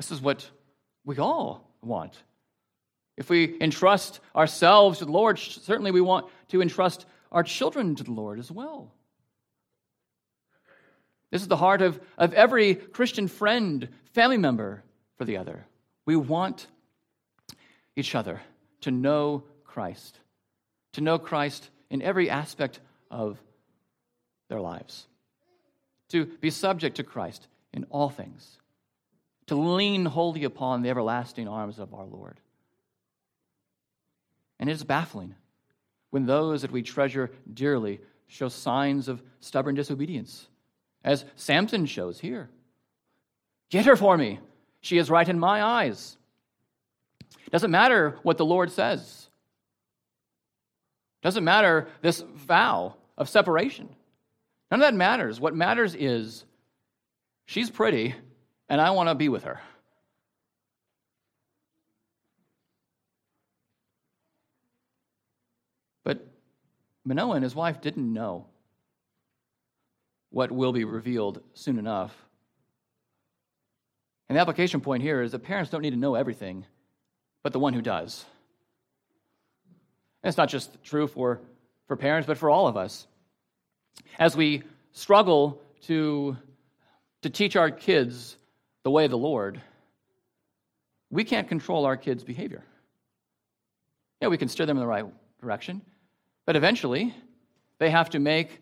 This 0.00 0.10
is 0.10 0.22
what 0.22 0.48
we 1.04 1.18
all 1.18 1.70
want. 1.82 2.16
If 3.18 3.28
we 3.28 3.60
entrust 3.60 4.20
ourselves 4.34 5.00
to 5.00 5.04
the 5.04 5.12
Lord, 5.12 5.38
certainly 5.38 5.90
we 5.90 6.00
want 6.00 6.26
to 6.48 6.62
entrust 6.62 7.04
our 7.30 7.42
children 7.42 7.96
to 7.96 8.04
the 8.04 8.10
Lord 8.10 8.38
as 8.38 8.50
well. 8.50 8.94
This 11.30 11.42
is 11.42 11.48
the 11.48 11.56
heart 11.58 11.82
of, 11.82 12.00
of 12.16 12.32
every 12.32 12.76
Christian 12.76 13.28
friend, 13.28 13.88
family 14.14 14.38
member 14.38 14.82
for 15.18 15.26
the 15.26 15.36
other. 15.36 15.66
We 16.06 16.16
want 16.16 16.66
each 17.94 18.14
other 18.14 18.40
to 18.80 18.90
know 18.90 19.44
Christ, 19.64 20.18
to 20.94 21.02
know 21.02 21.18
Christ 21.18 21.68
in 21.90 22.00
every 22.00 22.30
aspect 22.30 22.80
of 23.10 23.38
their 24.48 24.62
lives, 24.62 25.06
to 26.08 26.24
be 26.24 26.48
subject 26.48 26.96
to 26.96 27.04
Christ 27.04 27.48
in 27.74 27.84
all 27.90 28.08
things 28.08 28.59
to 29.50 29.56
lean 29.56 30.04
wholly 30.04 30.44
upon 30.44 30.80
the 30.80 30.90
everlasting 30.90 31.48
arms 31.48 31.80
of 31.80 31.92
our 31.92 32.04
Lord. 32.04 32.38
And 34.60 34.70
it 34.70 34.72
is 34.74 34.84
baffling 34.84 35.34
when 36.10 36.24
those 36.24 36.62
that 36.62 36.70
we 36.70 36.82
treasure 36.82 37.32
dearly 37.52 38.00
show 38.28 38.48
signs 38.48 39.08
of 39.08 39.20
stubborn 39.40 39.74
disobedience, 39.74 40.46
as 41.02 41.24
Samson 41.34 41.86
shows 41.86 42.20
here. 42.20 42.48
Get 43.70 43.86
her 43.86 43.96
for 43.96 44.16
me. 44.16 44.38
She 44.82 44.98
is 44.98 45.10
right 45.10 45.28
in 45.28 45.40
my 45.40 45.64
eyes. 45.64 46.16
Doesn't 47.50 47.72
matter 47.72 48.20
what 48.22 48.38
the 48.38 48.46
Lord 48.46 48.70
says. 48.70 49.30
Doesn't 51.22 51.42
matter 51.42 51.88
this 52.02 52.20
vow 52.20 52.94
of 53.18 53.28
separation. 53.28 53.88
None 54.70 54.80
of 54.80 54.86
that 54.86 54.94
matters. 54.94 55.40
What 55.40 55.56
matters 55.56 55.96
is 55.96 56.44
she's 57.46 57.68
pretty 57.68 58.14
and 58.70 58.80
I 58.80 58.92
want 58.92 59.08
to 59.08 59.16
be 59.16 59.28
with 59.28 59.44
her. 59.44 59.60
But 66.04 66.24
Manoah 67.04 67.34
and 67.34 67.42
his 67.42 67.54
wife 67.54 67.80
didn't 67.80 68.10
know 68.10 68.46
what 70.30 70.52
will 70.52 70.72
be 70.72 70.84
revealed 70.84 71.42
soon 71.54 71.80
enough. 71.80 72.16
And 74.28 74.36
the 74.36 74.40
application 74.40 74.80
point 74.80 75.02
here 75.02 75.20
is 75.20 75.32
that 75.32 75.40
parents 75.40 75.72
don't 75.72 75.82
need 75.82 75.90
to 75.90 75.96
know 75.96 76.14
everything, 76.14 76.64
but 77.42 77.52
the 77.52 77.58
one 77.58 77.74
who 77.74 77.82
does. 77.82 78.24
And 80.22 80.28
it's 80.28 80.38
not 80.38 80.48
just 80.48 80.84
true 80.84 81.08
for, 81.08 81.40
for 81.88 81.96
parents, 81.96 82.28
but 82.28 82.38
for 82.38 82.48
all 82.48 82.68
of 82.68 82.76
us. 82.76 83.08
As 84.16 84.36
we 84.36 84.62
struggle 84.92 85.60
to, 85.86 86.36
to 87.22 87.30
teach 87.30 87.56
our 87.56 87.72
kids 87.72 88.36
the 88.82 88.90
way 88.90 89.04
of 89.04 89.10
the 89.10 89.18
Lord, 89.18 89.60
we 91.10 91.24
can't 91.24 91.48
control 91.48 91.84
our 91.84 91.96
kids' 91.96 92.24
behavior. 92.24 92.64
Yeah, 94.20 94.28
we 94.28 94.38
can 94.38 94.48
steer 94.48 94.66
them 94.66 94.76
in 94.76 94.80
the 94.80 94.86
right 94.86 95.04
direction, 95.40 95.82
but 96.46 96.56
eventually 96.56 97.14
they 97.78 97.90
have 97.90 98.10
to 98.10 98.18
make 98.18 98.60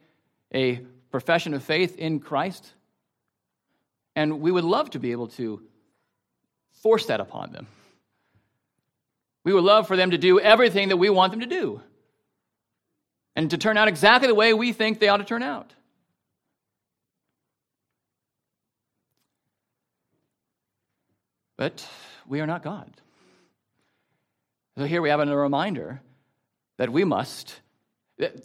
a 0.54 0.80
profession 1.10 1.54
of 1.54 1.62
faith 1.62 1.96
in 1.96 2.20
Christ 2.20 2.72
And 4.18 4.40
we 4.40 4.50
would 4.50 4.64
love 4.64 4.90
to 4.90 4.98
be 4.98 5.12
able 5.12 5.28
to 5.28 5.62
force 6.82 7.06
that 7.06 7.20
upon 7.20 7.52
them. 7.52 7.68
We 9.44 9.52
would 9.52 9.62
love 9.62 9.86
for 9.86 9.96
them 9.96 10.10
to 10.10 10.18
do 10.18 10.40
everything 10.40 10.88
that 10.88 10.96
we 10.96 11.08
want 11.08 11.30
them 11.30 11.38
to 11.38 11.46
do 11.46 11.80
and 13.36 13.48
to 13.50 13.56
turn 13.56 13.76
out 13.76 13.86
exactly 13.86 14.26
the 14.26 14.34
way 14.34 14.52
we 14.54 14.72
think 14.72 14.98
they 14.98 15.06
ought 15.06 15.18
to 15.18 15.24
turn 15.24 15.44
out. 15.44 15.72
But 21.58 21.86
we 22.26 22.40
are 22.40 22.46
not 22.46 22.62
God. 22.62 22.90
So 24.78 24.84
here 24.84 25.02
we 25.02 25.10
have 25.10 25.20
a 25.20 25.36
reminder 25.36 26.00
that 26.78 26.90
we 26.90 27.04
must, 27.04 27.60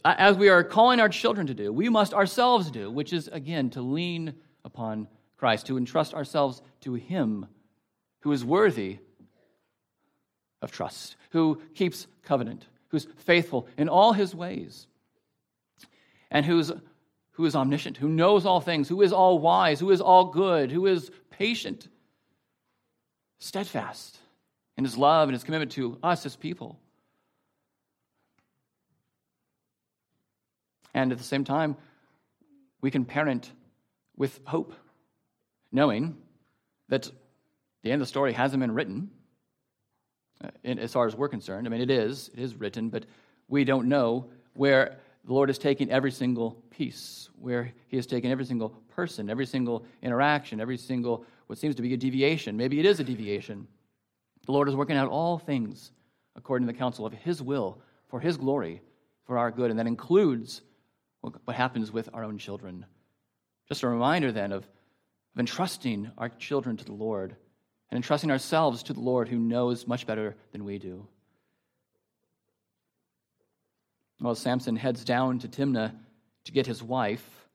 as 0.04 0.36
we 0.36 0.50
are 0.50 0.64
calling 0.64 1.00
our 1.00 1.08
children 1.08 1.48
to 1.48 1.54
do, 1.54 1.72
we 1.72 1.90
must 1.90 2.14
ourselves 2.14 2.72
do, 2.72 2.90
which 2.92 3.14
is, 3.14 3.28
again, 3.28 3.70
to 3.70 3.82
lean 3.82 4.34
upon 4.66 5.08
Christ, 5.38 5.68
to 5.68 5.78
entrust 5.78 6.16
ourselves 6.16 6.64
to 6.82 6.96
Him 6.96 7.46
who 8.22 8.32
is 8.32 8.44
worthy 8.44 8.98
of 10.64 10.72
trust, 10.72 11.16
who 11.30 11.62
keeps 11.76 12.08
covenant, 12.24 12.66
who's 12.88 13.08
faithful 13.18 13.68
in 13.78 13.90
all 13.90 14.14
His 14.14 14.34
ways, 14.34 14.88
and 16.32 16.48
who's, 16.48 16.72
who 17.34 17.46
is 17.46 17.56
omniscient, 17.56 17.98
who 17.98 18.10
knows 18.10 18.48
all 18.48 18.60
things, 18.60 18.90
who 18.90 19.04
is 19.04 19.14
all 19.14 19.38
wise, 19.38 19.80
who 19.80 19.92
is 19.92 20.02
all 20.02 20.26
good, 20.26 20.72
who 20.72 20.88
is 20.88 21.12
patient, 21.30 21.90
steadfast 23.44 24.18
in 24.78 24.84
His 24.84 24.98
love 24.98 25.28
and 25.28 25.36
His 25.36 25.44
commitment 25.44 25.72
to 25.74 25.98
us 26.02 26.26
as 26.26 26.36
people. 26.36 26.80
And 30.94 31.12
at 31.12 31.18
the 31.18 31.24
same 31.24 31.44
time, 31.44 31.76
we 32.82 32.90
can 32.90 33.04
parent 33.04 33.52
with 34.16 34.40
hope, 34.46 34.74
knowing 35.72 36.16
that 36.88 37.10
the 37.82 37.92
end 37.92 38.02
of 38.02 38.08
the 38.08 38.10
story 38.10 38.32
hasn't 38.32 38.62
been 38.62 38.74
written, 38.74 39.10
uh, 40.44 40.50
as 40.66 40.94
far 40.94 41.06
as 41.06 41.16
we're 41.16 41.28
concerned. 41.28 41.68
I 41.68 41.70
mean, 41.70 41.82
it 41.82 41.92
is, 41.92 42.30
it 42.34 42.40
is 42.40 42.56
written, 42.56 42.90
but 42.90 43.06
we 43.50 43.66
don't 43.66 43.90
know 43.90 44.30
where 44.54 44.98
the 45.26 45.34
Lord 45.34 45.50
is 45.50 45.58
taking 45.58 45.92
every 45.92 46.12
single 46.12 46.52
piece, 46.70 47.30
where 47.40 47.74
He 47.88 47.98
has 47.98 48.06
taken 48.06 48.32
every 48.32 48.46
single 48.46 48.70
person, 48.96 49.30
every 49.30 49.46
single 49.46 49.86
interaction, 50.02 50.62
every 50.62 50.78
single 50.78 51.26
what 51.54 51.60
seems 51.60 51.76
to 51.76 51.84
be 51.84 51.94
a 51.94 51.98
deviation. 51.98 52.58
Maybe 52.58 52.80
it 52.80 52.86
is 52.88 53.00
a 53.00 53.04
deviation. 53.04 53.68
The 54.48 54.52
Lord 54.52 54.68
is 54.68 54.76
working 54.76 54.98
out 54.98 55.10
all 55.10 55.38
things 55.38 55.92
according 56.36 56.66
to 56.66 56.74
the 56.74 56.80
counsel 56.80 57.06
of 57.06 57.14
His 57.14 57.44
will, 57.44 57.80
for 58.08 58.20
His 58.20 58.38
glory, 58.38 58.82
for 59.28 59.38
our 59.38 59.52
good, 59.52 59.70
and 59.70 59.78
that 59.78 59.86
includes 59.86 60.62
what 61.22 61.56
happens 61.56 61.92
with 61.92 62.10
our 62.12 62.24
own 62.24 62.40
children. 62.40 62.88
Just 63.70 63.84
a 63.84 63.88
reminder 63.88 64.32
then 64.32 64.52
of, 64.52 64.64
of 64.64 65.40
entrusting 65.40 66.10
our 66.18 66.30
children 66.30 66.76
to 66.76 66.86
the 66.86 66.92
Lord 66.92 67.36
and 67.92 67.98
entrusting 67.98 68.32
ourselves 68.32 68.82
to 68.82 68.94
the 68.94 69.00
Lord 69.00 69.28
who 69.28 69.38
knows 69.38 69.86
much 69.86 70.08
better 70.08 70.36
than 70.54 70.66
we 70.66 70.80
do. 70.80 71.06
While 74.18 74.34
Samson 74.34 74.76
heads 74.76 75.04
down 75.04 75.38
to 75.38 75.48
Timnah 75.48 75.94
to 76.46 76.52
get 76.52 76.66
his 76.66 76.82
wife, 76.82 77.48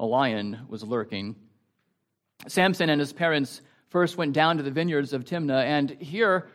a 0.00 0.04
lion 0.04 0.66
was 0.68 0.82
lurking. 0.82 1.36
Samson 2.48 2.90
and 2.90 3.00
his 3.00 3.12
parents 3.12 3.60
first 3.88 4.16
went 4.16 4.32
down 4.32 4.56
to 4.56 4.62
the 4.62 4.70
vineyards 4.70 5.12
of 5.12 5.24
Timnah, 5.24 5.64
and 5.64 5.90
here 5.90 6.48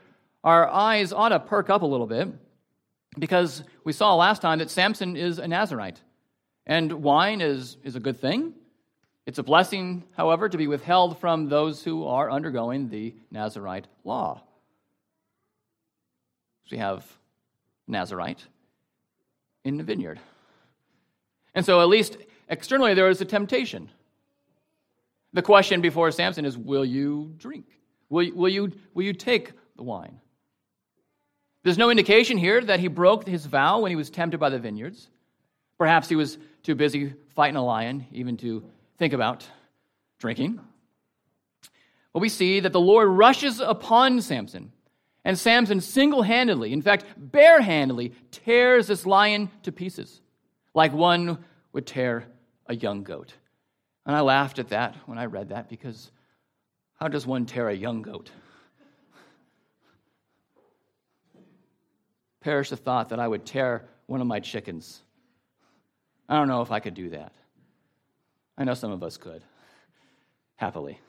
our 0.44 0.68
eyes 0.68 1.14
ought 1.14 1.30
to 1.30 1.40
perk 1.40 1.70
up 1.70 1.82
a 1.82 1.86
little 1.86 2.08
bit 2.08 2.30
because 3.20 3.64
we 3.84 3.94
saw 3.94 4.16
last 4.16 4.42
time 4.42 4.60
that 4.60 4.70
Samson 4.70 5.16
is 5.16 5.40
a 5.40 5.48
Nazarite. 5.48 6.02
And 6.66 6.92
wine 6.92 7.42
is, 7.42 7.78
is 7.84 7.96
a 7.96 8.00
good 8.00 8.20
thing. 8.20 8.54
It's 9.26 9.40
a 9.40 9.44
blessing, 9.44 10.04
however, 10.16 10.48
to 10.50 10.58
be 10.58 10.68
withheld 10.68 11.20
from 11.20 11.50
those 11.50 11.84
who 11.84 12.06
are 12.06 12.32
undergoing 12.32 12.90
the 12.90 13.14
Nazarite 13.32 13.88
law. 14.04 14.42
So 16.66 16.76
we 16.76 16.78
have 16.78 17.06
Nazarite 17.88 18.46
in 19.64 19.78
the 19.78 19.84
vineyard. 19.84 20.20
And 21.56 21.66
so, 21.66 21.82
at 21.82 21.88
least 21.88 22.18
externally, 22.48 22.94
there 22.94 23.10
is 23.10 23.20
a 23.20 23.26
temptation. 23.26 23.90
The 25.34 25.42
question 25.42 25.82
before 25.82 26.12
Samson 26.12 26.46
is 26.46 26.58
Will 26.58 26.86
you 26.86 27.34
drink? 27.38 27.66
Will, 28.10 28.32
will, 28.34 28.50
you, 28.50 28.72
will 28.94 29.04
you 29.04 29.14
take 29.14 29.52
the 29.76 29.84
wine? 29.84 30.20
There's 31.64 31.78
no 31.78 31.90
indication 31.90 32.38
here 32.38 32.62
that 32.62 32.80
he 32.80 32.88
broke 32.88 33.28
his 33.28 33.46
vow 33.46 33.82
when 33.82 33.92
he 33.92 33.96
was 33.96 34.10
tempted 34.10 34.40
by 34.40 34.50
the 34.50 34.60
vineyards. 34.60 35.10
Perhaps 35.78 36.08
he 36.08 36.16
was 36.16 36.38
too 36.64 36.76
busy 36.76 37.14
fighting 37.36 37.58
a 37.58 37.66
lion 37.66 38.08
even 38.12 38.38
to 38.38 38.64
think 38.98 39.14
about 39.14 39.46
drinking. 40.18 40.60
But 42.14 42.20
we 42.20 42.30
see 42.30 42.62
that 42.62 42.74
the 42.74 42.80
Lord 42.80 43.10
rushes 43.10 43.60
upon 43.60 44.22
Samson, 44.22 44.72
and 45.24 45.38
Samson 45.38 45.82
single 45.82 46.24
handedly, 46.24 46.72
in 46.74 46.82
fact, 46.82 47.06
barehandedly, 47.20 48.14
tears 48.32 48.88
this 48.88 49.06
lion 49.06 49.52
to 49.64 49.72
pieces, 49.72 50.22
like 50.74 50.94
one 50.94 51.44
would 51.74 51.86
tear 51.86 52.26
a 52.68 52.76
young 52.76 53.04
goat. 53.04 53.34
And 54.08 54.16
I 54.16 54.22
laughed 54.22 54.58
at 54.58 54.70
that 54.70 54.96
when 55.06 55.20
I 55.20 55.26
read 55.26 55.50
that 55.50 55.70
because 55.70 56.10
how 57.00 57.08
does 57.08 57.28
one 57.28 57.46
tear 57.46 57.70
a 57.70 57.76
young 57.76 58.02
goat? 58.02 58.32
Perish 62.42 62.72
the 62.72 62.78
thought 62.78 63.10
that 63.10 63.20
I 63.20 63.28
would 63.28 63.46
tear 63.46 63.88
one 64.08 64.22
of 64.22 64.28
my 64.28 64.40
chickens 64.40 65.04
I 66.30 66.38
don't 66.38 66.48
know 66.48 66.62
if 66.62 66.72
I 66.72 66.80
could 66.80 66.94
do 66.94 67.10
that. 67.10 67.32
I 68.58 68.64
know 68.64 68.74
some 68.74 68.92
of 68.92 69.04
us 69.04 69.18
could, 69.18 69.42
happily. 70.56 71.00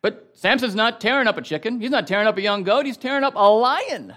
But 0.00 0.30
Samson's 0.34 0.74
not 0.74 1.00
tearing 1.00 1.26
up 1.26 1.36
a 1.36 1.42
chicken. 1.42 1.80
He's 1.80 1.90
not 1.90 2.06
tearing 2.06 2.26
up 2.26 2.36
a 2.36 2.42
young 2.42 2.62
goat. 2.62 2.86
He's 2.86 2.96
tearing 2.96 3.24
up 3.24 3.34
a 3.34 3.50
lion. 3.50 4.14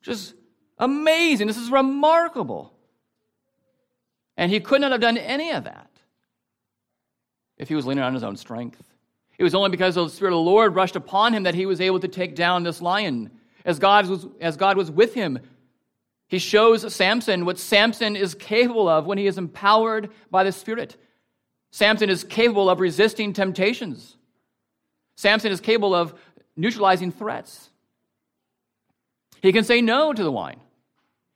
Just 0.00 0.34
amazing. 0.78 1.46
This 1.46 1.56
is 1.56 1.70
remarkable. 1.70 2.71
And 4.36 4.50
he 4.50 4.60
could 4.60 4.80
not 4.80 4.92
have 4.92 5.00
done 5.00 5.18
any 5.18 5.50
of 5.50 5.64
that 5.64 5.90
if 7.58 7.68
he 7.68 7.74
was 7.74 7.86
leaning 7.86 8.04
on 8.04 8.14
his 8.14 8.24
own 8.24 8.36
strength. 8.36 8.82
It 9.38 9.44
was 9.44 9.54
only 9.54 9.70
because 9.70 9.94
the 9.94 10.08
Spirit 10.08 10.32
of 10.32 10.38
the 10.38 10.50
Lord 10.50 10.74
rushed 10.74 10.96
upon 10.96 11.34
him 11.34 11.42
that 11.44 11.54
he 11.54 11.66
was 11.66 11.80
able 11.80 12.00
to 12.00 12.08
take 12.08 12.34
down 12.34 12.62
this 12.62 12.80
lion. 12.80 13.30
As 13.64 13.78
God 13.78 14.08
was, 14.08 14.26
as 14.40 14.56
God 14.56 14.76
was 14.76 14.90
with 14.90 15.14
him 15.14 15.38
he 16.32 16.38
shows 16.38 16.90
Samson 16.94 17.44
what 17.44 17.58
Samson 17.58 18.16
is 18.16 18.34
capable 18.34 18.88
of 18.88 19.04
when 19.04 19.18
he 19.18 19.26
is 19.26 19.36
empowered 19.36 20.08
by 20.30 20.44
the 20.44 20.50
Spirit. 20.50 20.96
Samson 21.72 22.08
is 22.08 22.24
capable 22.24 22.70
of 22.70 22.80
resisting 22.80 23.34
temptations. 23.34 24.16
Samson 25.14 25.52
is 25.52 25.60
capable 25.60 25.94
of 25.94 26.14
neutralizing 26.56 27.12
threats. 27.12 27.68
He 29.42 29.52
can 29.52 29.62
say 29.62 29.82
no 29.82 30.14
to 30.14 30.22
the 30.22 30.32
wine. 30.32 30.58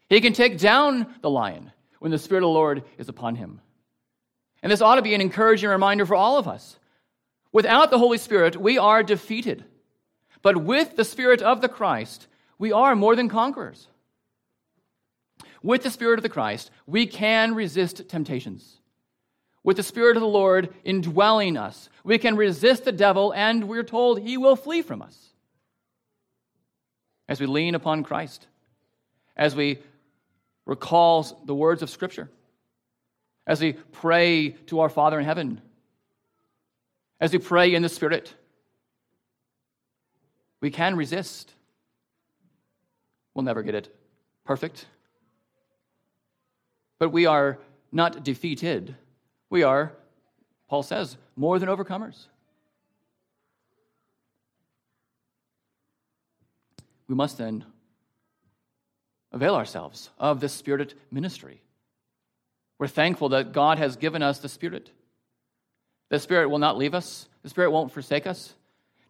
He 0.09 0.23
can 0.23 0.33
take 0.33 0.57
down 0.57 1.15
the 1.21 1.29
lion 1.29 1.73
when 1.99 2.11
the 2.11 2.19
Spirit 2.19 2.43
of 2.43 2.49
the 2.49 2.53
Lord 2.53 2.85
is 2.99 3.09
upon 3.09 3.37
him. 3.37 3.61
And 4.63 4.73
this 4.73 4.81
ought 4.81 4.97
to 4.97 5.03
be 5.03 5.15
an 5.15 5.21
encouraging 5.21 5.71
reminder 5.71 6.07
for 6.07 6.15
all 6.15 6.39
of 6.39 6.49
us. 6.49 6.79
Without 7.53 7.91
the 7.91 7.99
Holy 7.99 8.19
Spirit, 8.19 8.57
we 8.57 8.79
are 8.79 9.03
defeated. 9.03 9.65
But 10.43 10.57
with 10.57 10.97
the 10.97 11.05
Spirit 11.05 11.43
of 11.43 11.61
the 11.61 11.69
Christ, 11.69 12.27
we 12.59 12.73
are 12.73 12.95
more 12.95 13.17
than 13.17 13.29
conquerors 13.29 13.89
with 15.67 15.83
the 15.83 15.91
Spirit 15.91 16.19
of 16.19 16.23
the 16.23 16.29
Christ, 16.29 16.71
we 16.87 17.07
can 17.07 17.53
resist 17.53 18.09
temptations. 18.09 18.79
With 19.65 19.77
the 19.77 19.83
Spirit 19.83 20.17
of 20.17 20.21
the 20.21 20.29
Lord 20.29 20.73
indwelling 20.85 21.57
us, 21.57 21.89
we 22.05 22.19
can 22.19 22.37
resist 22.37 22.85
the 22.85 22.93
devil, 22.93 23.35
and 23.35 23.65
we're 23.65 23.83
told 23.83 24.21
he 24.21 24.37
will 24.37 24.55
flee 24.55 24.81
from 24.81 25.03
us. 25.03 25.19
As 27.29 27.41
we 27.41 27.47
lean 27.47 27.75
upon 27.75 28.05
Christ, 28.05 28.47
as 29.37 29.57
we 29.57 29.81
recall 30.66 31.42
the 31.44 31.55
words 31.55 31.83
of 31.83 31.88
Scripture, 31.88 32.29
as 33.46 33.61
we 33.61 33.72
pray 33.72 34.50
to 34.66 34.81
our 34.81 34.88
Father 34.88 35.18
in 35.18 35.24
heaven, 35.24 35.62
as 37.20 37.33
we 37.33 37.38
pray 37.38 37.74
in 37.74 37.83
the 37.83 37.88
Spirit, 37.88 38.35
we 40.61 40.70
can 40.70 40.96
resist. 40.96 41.52
We'll 43.33 43.44
never 43.44 43.62
get 43.62 43.74
it 43.74 43.94
perfect. 44.44 44.87
But 46.98 47.11
we 47.11 47.26
are 47.26 47.59
not 47.92 48.24
defeated. 48.24 48.96
We 49.50 49.62
are, 49.62 49.92
Paul 50.68 50.83
says, 50.83 51.16
more 51.37 51.59
than 51.59 51.68
overcomers. 51.68 52.26
We 57.09 57.14
must 57.14 57.38
then 57.38 57.64
avail 59.33 59.55
ourselves 59.55 60.11
of 60.19 60.41
the 60.41 60.49
Spirit 60.49 60.95
ministry. 61.11 61.61
We're 62.79 62.89
thankful 62.89 63.31
that 63.31 63.53
God 63.53 63.79
has 63.79 63.97
given 63.97 64.23
us 64.23 64.39
the 64.39 64.49
Spirit. 64.49 64.91
The 66.09 66.19
Spirit 66.19 66.49
will 66.49 66.59
not 66.59 66.79
leave 66.79 66.95
us, 66.95 67.29
the 67.43 67.49
Spirit 67.49 67.71
won't 67.71 67.93
forsake 67.93 68.27
us, 68.27 68.55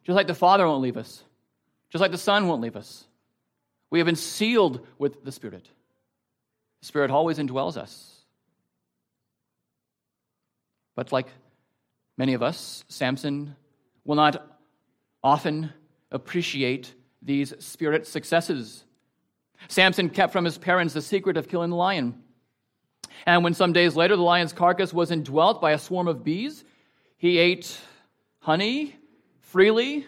just 0.03 0.15
like 0.15 0.27
the 0.27 0.33
Father 0.33 0.67
won't 0.67 0.81
leave 0.81 0.97
us, 0.97 1.23
just 1.89 2.01
like 2.01 2.11
the 2.11 2.17
Son 2.17 2.47
won't 2.47 2.61
leave 2.61 2.75
us. 2.75 3.05
We 3.89 3.99
have 3.99 4.05
been 4.05 4.15
sealed 4.15 4.85
with 4.97 5.23
the 5.23 5.31
Spirit. 5.31 5.67
The 6.81 6.87
Spirit 6.87 7.11
always 7.11 7.37
indwells 7.37 7.77
us. 7.77 8.13
But 10.95 11.11
like 11.11 11.27
Many 12.17 12.33
of 12.33 12.41
us, 12.41 12.83
Samson, 12.87 13.55
will 14.03 14.15
not 14.15 14.57
often 15.23 15.71
appreciate 16.11 16.93
these 17.21 17.53
spirit 17.59 18.07
successes. 18.07 18.83
Samson 19.67 20.09
kept 20.09 20.33
from 20.33 20.45
his 20.45 20.57
parents 20.57 20.93
the 20.93 21.01
secret 21.01 21.37
of 21.37 21.47
killing 21.47 21.69
the 21.69 21.75
lion. 21.75 22.21
And 23.25 23.43
when 23.43 23.53
some 23.53 23.73
days 23.73 23.95
later 23.95 24.15
the 24.15 24.21
lion's 24.21 24.53
carcass 24.53 24.93
was 24.93 25.11
indwelt 25.11 25.61
by 25.61 25.71
a 25.71 25.79
swarm 25.79 26.07
of 26.07 26.23
bees, 26.23 26.63
he 27.17 27.37
ate 27.37 27.77
honey 28.39 28.95
freely 29.39 30.05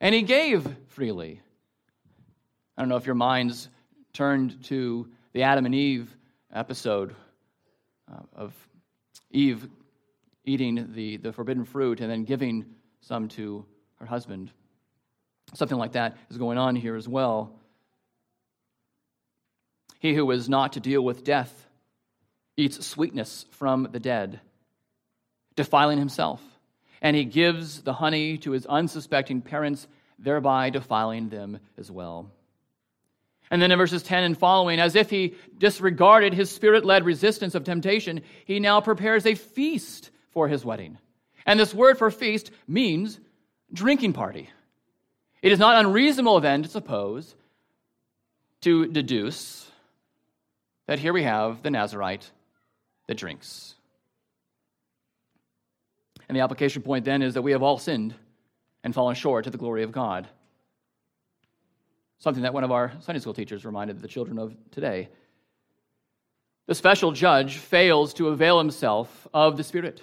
and 0.00 0.14
he 0.14 0.22
gave 0.22 0.66
freely. 0.88 1.40
I 2.76 2.82
don't 2.82 2.88
know 2.88 2.96
if 2.96 3.06
your 3.06 3.14
minds 3.14 3.68
turned 4.12 4.62
to 4.64 5.08
the 5.32 5.42
Adam 5.42 5.66
and 5.66 5.74
Eve 5.74 6.14
episode 6.52 7.14
uh, 8.12 8.20
of 8.34 8.54
Eve 9.30 9.68
eating 10.44 10.88
the, 10.92 11.16
the 11.18 11.32
forbidden 11.32 11.64
fruit 11.64 12.00
and 12.00 12.10
then 12.10 12.24
giving 12.24 12.64
some 13.00 13.28
to 13.28 13.64
her 13.96 14.06
husband. 14.06 14.50
Something 15.54 15.78
like 15.78 15.92
that 15.92 16.16
is 16.30 16.36
going 16.36 16.58
on 16.58 16.76
here 16.76 16.96
as 16.96 17.08
well. 17.08 17.58
He 20.02 20.14
who 20.14 20.28
is 20.32 20.48
not 20.48 20.72
to 20.72 20.80
deal 20.80 21.00
with 21.00 21.22
death 21.22 21.68
eats 22.56 22.84
sweetness 22.84 23.46
from 23.52 23.88
the 23.92 24.00
dead, 24.00 24.40
defiling 25.54 25.98
himself. 25.98 26.42
And 27.00 27.14
he 27.14 27.24
gives 27.24 27.82
the 27.82 27.92
honey 27.92 28.36
to 28.38 28.50
his 28.50 28.66
unsuspecting 28.66 29.42
parents, 29.42 29.86
thereby 30.18 30.70
defiling 30.70 31.28
them 31.28 31.60
as 31.78 31.88
well. 31.88 32.32
And 33.48 33.62
then 33.62 33.70
in 33.70 33.78
verses 33.78 34.02
10 34.02 34.24
and 34.24 34.36
following, 34.36 34.80
as 34.80 34.96
if 34.96 35.08
he 35.08 35.36
disregarded 35.56 36.34
his 36.34 36.50
spirit 36.50 36.84
led 36.84 37.04
resistance 37.04 37.54
of 37.54 37.62
temptation, 37.62 38.22
he 38.44 38.58
now 38.58 38.80
prepares 38.80 39.24
a 39.24 39.36
feast 39.36 40.10
for 40.30 40.48
his 40.48 40.64
wedding. 40.64 40.98
And 41.46 41.60
this 41.60 41.72
word 41.72 41.96
for 41.96 42.10
feast 42.10 42.50
means 42.66 43.20
drinking 43.72 44.14
party. 44.14 44.50
It 45.42 45.52
is 45.52 45.60
not 45.60 45.76
unreasonable 45.84 46.40
then 46.40 46.64
to 46.64 46.68
suppose, 46.68 47.36
to 48.62 48.86
deduce, 48.88 49.68
that 50.86 50.98
here 50.98 51.12
we 51.12 51.22
have 51.22 51.62
the 51.62 51.70
Nazarite 51.70 52.30
that 53.08 53.16
drinks. 53.16 53.74
And 56.28 56.36
the 56.36 56.42
application 56.42 56.82
point 56.82 57.04
then 57.04 57.22
is 57.22 57.34
that 57.34 57.42
we 57.42 57.52
have 57.52 57.62
all 57.62 57.78
sinned 57.78 58.14
and 58.84 58.94
fallen 58.94 59.14
short 59.14 59.44
to 59.44 59.50
the 59.50 59.58
glory 59.58 59.82
of 59.82 59.92
God. 59.92 60.28
Something 62.18 62.44
that 62.44 62.54
one 62.54 62.64
of 62.64 62.72
our 62.72 62.92
Sunday 63.00 63.20
school 63.20 63.34
teachers 63.34 63.64
reminded 63.64 64.00
the 64.00 64.08
children 64.08 64.38
of 64.38 64.54
today. 64.70 65.08
The 66.66 66.74
special 66.74 67.12
judge 67.12 67.58
fails 67.58 68.14
to 68.14 68.28
avail 68.28 68.58
himself 68.58 69.26
of 69.34 69.56
the 69.56 69.64
Spirit, 69.64 70.00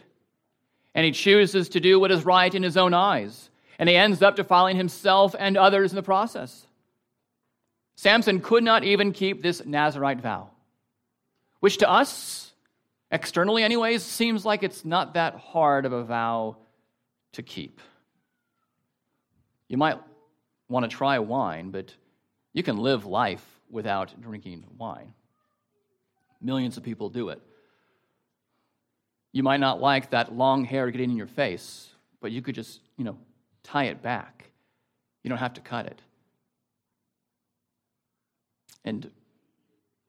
and 0.93 1.05
he 1.05 1.11
chooses 1.11 1.69
to 1.69 1.79
do 1.79 1.99
what 1.99 2.11
is 2.11 2.25
right 2.25 2.53
in 2.53 2.61
his 2.61 2.77
own 2.77 2.93
eyes, 2.93 3.49
and 3.79 3.87
he 3.87 3.95
ends 3.95 4.21
up 4.21 4.35
defiling 4.35 4.75
himself 4.75 5.33
and 5.39 5.57
others 5.57 5.91
in 5.91 5.95
the 5.95 6.03
process. 6.03 6.67
Samson 7.95 8.41
could 8.41 8.63
not 8.63 8.83
even 8.83 9.13
keep 9.13 9.41
this 9.41 9.65
Nazarite 9.65 10.19
vow, 10.19 10.49
which 11.59 11.77
to 11.77 11.89
us, 11.89 12.53
externally 13.11 13.63
anyways, 13.63 14.03
seems 14.03 14.45
like 14.45 14.63
it's 14.63 14.85
not 14.85 15.15
that 15.15 15.35
hard 15.35 15.85
of 15.85 15.93
a 15.93 16.03
vow 16.03 16.57
to 17.33 17.43
keep. 17.43 17.81
You 19.67 19.77
might 19.77 19.99
want 20.67 20.89
to 20.89 20.95
try 20.95 21.19
wine, 21.19 21.71
but 21.71 21.93
you 22.53 22.63
can 22.63 22.77
live 22.77 23.05
life 23.05 23.45
without 23.69 24.19
drinking 24.21 24.65
wine. 24.77 25.13
Millions 26.41 26.77
of 26.77 26.83
people 26.83 27.09
do 27.09 27.29
it. 27.29 27.41
You 29.31 29.43
might 29.43 29.59
not 29.59 29.79
like 29.79 30.11
that 30.11 30.33
long 30.33 30.65
hair 30.65 30.89
getting 30.89 31.11
in 31.11 31.17
your 31.17 31.27
face, 31.27 31.89
but 32.19 32.31
you 32.31 32.41
could 32.41 32.55
just, 32.55 32.81
you 32.97 33.03
know, 33.03 33.17
tie 33.63 33.85
it 33.85 34.01
back. 34.01 34.45
You 35.21 35.29
don't 35.29 35.37
have 35.37 35.53
to 35.55 35.61
cut 35.61 35.85
it. 35.85 36.01
And 38.83 39.11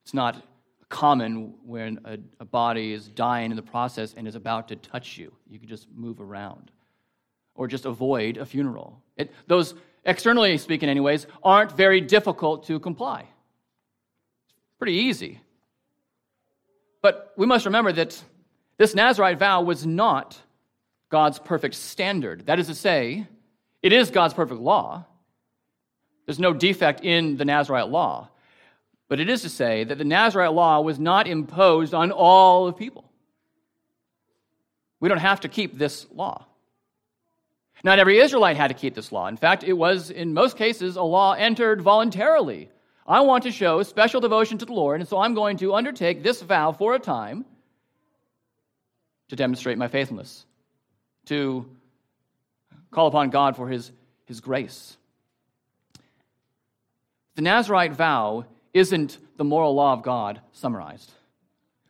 it's 0.05 0.15
not 0.15 0.43
common 0.91 1.55
when 1.65 2.01
a, 2.05 2.19
a, 2.41 2.45
body 2.45 2.93
is 2.93 3.09
dying 3.09 3.51
in 3.51 3.57
the 3.57 3.63
process 3.63 4.13
and 4.17 4.29
is 4.29 4.35
about 4.35 4.69
to 4.69 4.77
touch 4.77 5.17
you. 5.17 5.33
You 5.49 5.59
can 5.59 5.69
just 5.69 5.87
move 5.95 6.21
around 6.21 6.71
or 7.55 7.69
just 7.69 7.87
avoid 7.87 8.37
a 8.37 8.45
funeral. 8.45 9.01
It, 9.17 9.33
those 9.47 9.75
externally 10.05 10.59
speaking, 10.59 10.89
anyways, 10.89 11.27
aren't 11.43 11.73
very 11.73 12.01
difficult 12.01 12.67
to 12.67 12.79
comply. 12.81 13.27
Pretty 14.79 14.95
easy. 14.95 15.41
But 17.03 17.33
we 17.37 17.47
must 17.47 17.65
remember 17.65 17.93
that 17.93 18.23
this 18.77 18.95
Nazarite 18.95 19.39
vow 19.39 19.63
was 19.63 19.87
not 19.87 20.39
God's 21.09 21.39
perfect 21.39 21.77
standard. 21.77 22.47
That 22.47 22.59
is 22.59 22.67
to 22.67 22.75
say, 22.75 23.27
it 23.83 23.93
is 23.93 24.11
God's 24.11 24.35
perfect 24.35 24.61
law. 24.61 25.05
There's 26.27 26.39
no 26.39 26.53
defect 26.53 27.05
in 27.05 27.37
the 27.37 27.45
Nazarite 27.45 27.89
law. 27.89 28.29
But 29.11 29.19
it 29.19 29.29
is 29.29 29.43
to 29.43 29.49
say 29.49 29.83
that 29.83 29.99
the 29.99 30.05
Nazarite 30.05 30.53
law 30.53 30.81
was 30.81 31.01
not 31.01 31.27
imposed 31.27 31.95
on 31.95 32.13
all 32.13 32.69
of 32.69 32.77
people. 32.77 33.11
We 35.01 35.09
don't 35.09 35.19
have 35.19 35.41
to 35.41 35.49
keep 35.49 35.77
this 35.77 36.07
law. 36.15 36.47
Not 37.83 37.99
every 37.99 38.21
Israelite 38.21 38.57
had 38.57 38.69
to 38.69 38.75
keep 38.75 38.95
this 38.95 39.11
law. 39.11 39.27
In 39.27 39.37
fact, 39.37 39.65
it 39.65 39.73
was, 39.73 40.13
in 40.13 40.33
most 40.33 40.57
cases, 40.57 40.95
a 40.95 41.03
law 41.03 41.33
entered 41.33 41.83
voluntarily. 41.83 42.71
I 43.05 43.23
want 43.23 43.43
to 43.45 43.51
show 43.51 43.83
special 43.83 44.21
devotion 44.21 44.59
to 44.59 44.65
the 44.65 44.75
Lord, 44.75 45.01
and 45.01 45.09
so 45.09 45.19
I'm 45.19 45.35
going 45.35 45.57
to 45.57 45.75
undertake 45.75 46.23
this 46.23 46.41
vow 46.41 46.71
for 46.71 46.95
a 46.95 47.01
time 47.01 47.45
to 49.29 49.35
demonstrate 49.35 49.77
my 49.77 49.89
faithfulness, 49.89 50.47
to 51.27 51.69
call 52.93 53.09
upon 53.09 53.31
God 53.31 53.57
for 53.57 53.69
his, 53.69 53.91
his 54.27 54.41
grace. 54.41 54.97
The 57.35 57.43
Nazarite 57.43 57.93
vow 57.93 58.45
isn't 58.73 59.19
the 59.37 59.45
moral 59.45 59.75
law 59.75 59.93
of 59.93 60.03
God 60.03 60.41
summarized. 60.53 61.13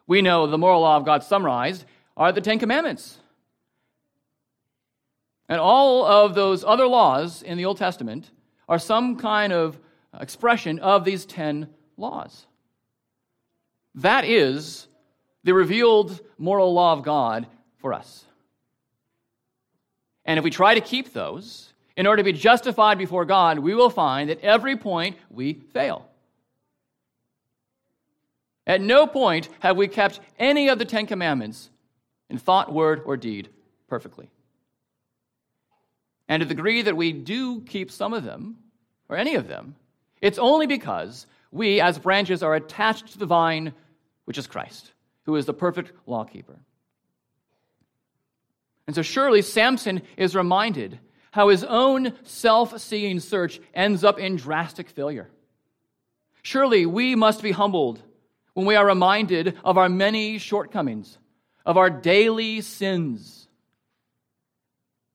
We 0.06 0.22
know 0.22 0.46
the 0.46 0.58
moral 0.58 0.80
law 0.80 0.96
of 0.96 1.04
God 1.04 1.22
summarized 1.22 1.84
are 2.16 2.32
the 2.32 2.40
Ten 2.40 2.58
Commandments. 2.58 3.18
And 5.48 5.60
all 5.60 6.04
of 6.04 6.34
those 6.34 6.64
other 6.64 6.86
laws 6.86 7.42
in 7.42 7.58
the 7.58 7.64
Old 7.64 7.78
Testament 7.78 8.30
are 8.68 8.78
some 8.78 9.16
kind 9.16 9.52
of 9.52 9.78
expression 10.18 10.78
of 10.78 11.04
these 11.04 11.26
10 11.26 11.68
laws. 11.96 12.46
That 13.96 14.24
is 14.24 14.86
the 15.44 15.54
revealed 15.54 16.20
moral 16.38 16.72
law 16.72 16.92
of 16.92 17.02
God 17.02 17.46
for 17.78 17.92
us. 17.92 18.24
And 20.24 20.38
if 20.38 20.44
we 20.44 20.50
try 20.50 20.74
to 20.74 20.80
keep 20.80 21.12
those, 21.12 21.72
in 21.96 22.06
order 22.06 22.22
to 22.22 22.32
be 22.32 22.32
justified 22.32 22.98
before 22.98 23.24
God, 23.24 23.58
we 23.58 23.74
will 23.74 23.90
find 23.90 24.30
that 24.30 24.40
every 24.40 24.76
point 24.76 25.16
we 25.30 25.54
fail. 25.54 26.09
At 28.70 28.80
no 28.80 29.04
point 29.08 29.48
have 29.58 29.76
we 29.76 29.88
kept 29.88 30.20
any 30.38 30.68
of 30.68 30.78
the 30.78 30.84
Ten 30.84 31.04
Commandments 31.04 31.70
in 32.28 32.38
thought, 32.38 32.72
word, 32.72 33.02
or 33.04 33.16
deed 33.16 33.48
perfectly. 33.88 34.30
And 36.28 36.40
to 36.40 36.46
the 36.46 36.54
degree 36.54 36.80
that 36.82 36.96
we 36.96 37.10
do 37.10 37.62
keep 37.62 37.90
some 37.90 38.12
of 38.12 38.22
them, 38.22 38.58
or 39.08 39.16
any 39.16 39.34
of 39.34 39.48
them, 39.48 39.74
it's 40.20 40.38
only 40.38 40.68
because 40.68 41.26
we, 41.50 41.80
as 41.80 41.98
branches, 41.98 42.44
are 42.44 42.54
attached 42.54 43.08
to 43.08 43.18
the 43.18 43.26
vine, 43.26 43.72
which 44.24 44.38
is 44.38 44.46
Christ, 44.46 44.92
who 45.24 45.34
is 45.34 45.46
the 45.46 45.52
perfect 45.52 45.90
lawkeeper. 46.06 46.60
And 48.86 48.94
so 48.94 49.02
surely 49.02 49.42
Samson 49.42 50.02
is 50.16 50.36
reminded 50.36 51.00
how 51.32 51.48
his 51.48 51.64
own 51.64 52.12
self 52.22 52.80
seeing 52.80 53.18
search 53.18 53.60
ends 53.74 54.04
up 54.04 54.20
in 54.20 54.36
drastic 54.36 54.88
failure. 54.88 55.28
Surely 56.42 56.86
we 56.86 57.16
must 57.16 57.42
be 57.42 57.50
humbled 57.50 58.04
when 58.60 58.66
we 58.66 58.76
are 58.76 58.84
reminded 58.84 59.56
of 59.64 59.78
our 59.78 59.88
many 59.88 60.36
shortcomings, 60.36 61.16
of 61.64 61.78
our 61.78 61.88
daily 61.88 62.60
sins. 62.60 63.48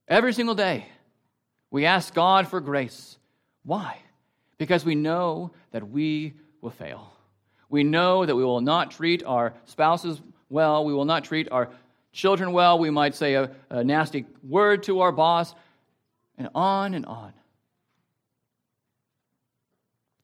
Every 0.08 0.34
single 0.34 0.56
day, 0.56 0.88
we 1.70 1.86
ask 1.86 2.12
God 2.12 2.48
for 2.48 2.60
grace. 2.60 3.20
Why? 3.64 4.00
Because 4.58 4.84
we 4.84 4.96
know 4.96 5.52
that 5.70 5.88
we 5.88 6.34
will 6.60 6.72
fail. 6.72 7.14
We 7.70 7.84
know 7.84 8.26
that 8.26 8.36
we 8.36 8.44
will 8.44 8.62
not 8.62 8.90
treat 8.90 9.24
our 9.24 9.54
spouses 9.66 10.20
well. 10.50 10.84
We 10.84 10.96
will 10.96 11.06
not 11.06 11.24
treat 11.24 11.48
our 11.52 11.70
children 12.14 12.52
well. 12.52 12.80
We 12.80 12.90
might 12.90 13.14
say 13.14 13.36
a, 13.36 13.52
a 13.70 13.84
nasty 13.84 14.26
word 14.42 14.82
to 14.84 15.02
our 15.02 15.12
boss, 15.12 15.54
and 16.40 16.50
on 16.56 16.96
and 16.96 17.06
on. 17.06 17.32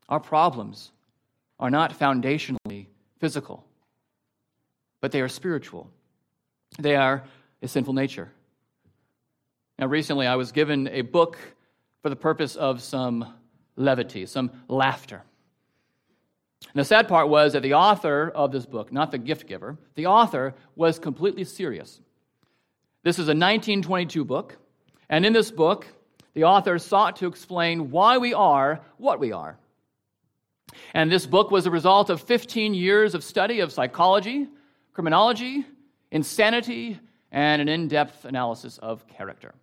Our 0.09 0.19
problems 0.19 0.91
are 1.59 1.69
not 1.69 1.99
foundationally 1.99 2.87
physical, 3.21 3.63
but 4.99 5.11
they 5.11 5.21
are 5.21 5.29
spiritual. 5.29 5.87
They 6.79 6.95
are 6.95 7.23
a 7.61 7.67
sinful 7.67 7.93
nature. 7.93 8.31
Now, 9.77 9.85
recently 9.85 10.25
I 10.25 10.35
was 10.35 10.51
given 10.51 10.87
a 10.87 11.01
book 11.01 11.37
for 12.01 12.09
the 12.09 12.15
purpose 12.15 12.55
of 12.55 12.81
some 12.81 13.33
levity, 13.75 14.25
some 14.25 14.51
laughter. 14.67 15.21
And 16.73 16.79
the 16.79 16.85
sad 16.85 17.07
part 17.07 17.29
was 17.29 17.53
that 17.53 17.61
the 17.61 17.75
author 17.75 18.31
of 18.33 18.51
this 18.51 18.65
book, 18.65 18.91
not 18.91 19.11
the 19.11 19.17
gift 19.19 19.47
giver, 19.47 19.77
the 19.95 20.07
author 20.07 20.55
was 20.75 20.97
completely 20.97 21.43
serious. 21.43 22.01
This 23.03 23.15
is 23.15 23.27
a 23.27 23.37
1922 23.37 24.25
book, 24.25 24.57
and 25.09 25.25
in 25.25 25.33
this 25.33 25.51
book, 25.51 25.85
the 26.33 26.45
author 26.45 26.79
sought 26.79 27.17
to 27.17 27.27
explain 27.27 27.91
why 27.91 28.17
we 28.17 28.33
are 28.33 28.81
what 28.97 29.19
we 29.19 29.31
are. 29.31 29.57
And 30.93 31.11
this 31.11 31.25
book 31.25 31.51
was 31.51 31.65
a 31.65 31.71
result 31.71 32.09
of 32.09 32.21
15 32.21 32.73
years 32.73 33.15
of 33.15 33.23
study 33.23 33.59
of 33.59 33.71
psychology, 33.71 34.47
criminology, 34.93 35.65
insanity, 36.11 36.99
and 37.31 37.61
an 37.61 37.69
in 37.69 37.87
depth 37.87 38.25
analysis 38.25 38.77
of 38.79 39.07
character. 39.07 39.53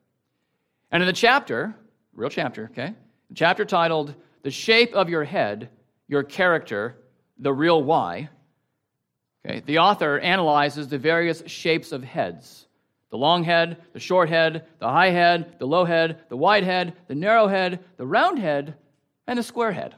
And 0.90 1.02
in 1.02 1.06
the 1.06 1.12
chapter, 1.12 1.74
real 2.14 2.30
chapter, 2.30 2.70
okay, 2.72 2.94
the 3.28 3.34
chapter 3.34 3.64
titled 3.64 4.14
The 4.42 4.50
Shape 4.50 4.94
of 4.94 5.08
Your 5.08 5.24
Head, 5.24 5.68
Your 6.08 6.22
Character, 6.22 6.96
the 7.38 7.52
Real 7.52 7.82
Why, 7.82 8.30
okay, 9.44 9.60
the 9.66 9.78
author 9.78 10.18
analyzes 10.18 10.88
the 10.88 10.98
various 10.98 11.42
shapes 11.46 11.92
of 11.92 12.02
heads 12.02 12.68
the 13.10 13.16
long 13.16 13.42
head, 13.42 13.78
the 13.92 14.00
short 14.00 14.28
head, 14.28 14.66
the 14.80 14.88
high 14.88 15.10
head, 15.10 15.54
the 15.58 15.66
low 15.66 15.84
head, 15.84 16.20
the 16.28 16.36
wide 16.36 16.64
head, 16.64 16.94
the 17.06 17.14
narrow 17.14 17.46
head, 17.46 17.82
the 17.96 18.06
round 18.06 18.38
head, 18.38 18.74
and 19.26 19.38
the 19.38 19.42
square 19.42 19.72
head. 19.72 19.94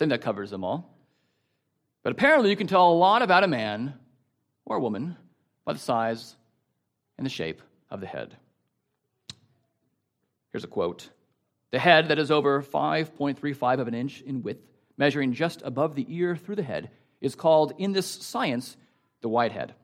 Think 0.00 0.12
that 0.12 0.22
covers 0.22 0.48
them 0.48 0.64
all. 0.64 0.96
But 2.02 2.12
apparently, 2.12 2.48
you 2.48 2.56
can 2.56 2.66
tell 2.66 2.90
a 2.90 2.94
lot 2.94 3.20
about 3.20 3.44
a 3.44 3.46
man 3.46 3.92
or 4.64 4.78
a 4.78 4.80
woman 4.80 5.14
by 5.66 5.74
the 5.74 5.78
size 5.78 6.36
and 7.18 7.26
the 7.26 7.30
shape 7.30 7.60
of 7.90 8.00
the 8.00 8.06
head. 8.06 8.34
Here's 10.52 10.64
a 10.64 10.68
quote 10.68 11.10
The 11.70 11.78
head 11.78 12.08
that 12.08 12.18
is 12.18 12.30
over 12.30 12.62
5.35 12.62 13.78
of 13.78 13.88
an 13.88 13.94
inch 13.94 14.22
in 14.22 14.42
width, 14.42 14.64
measuring 14.96 15.34
just 15.34 15.60
above 15.66 15.94
the 15.94 16.06
ear 16.08 16.34
through 16.34 16.56
the 16.56 16.62
head, 16.62 16.88
is 17.20 17.34
called 17.34 17.74
in 17.76 17.92
this 17.92 18.06
science 18.06 18.78
the 19.20 19.28
wide 19.28 19.52
head. 19.52 19.74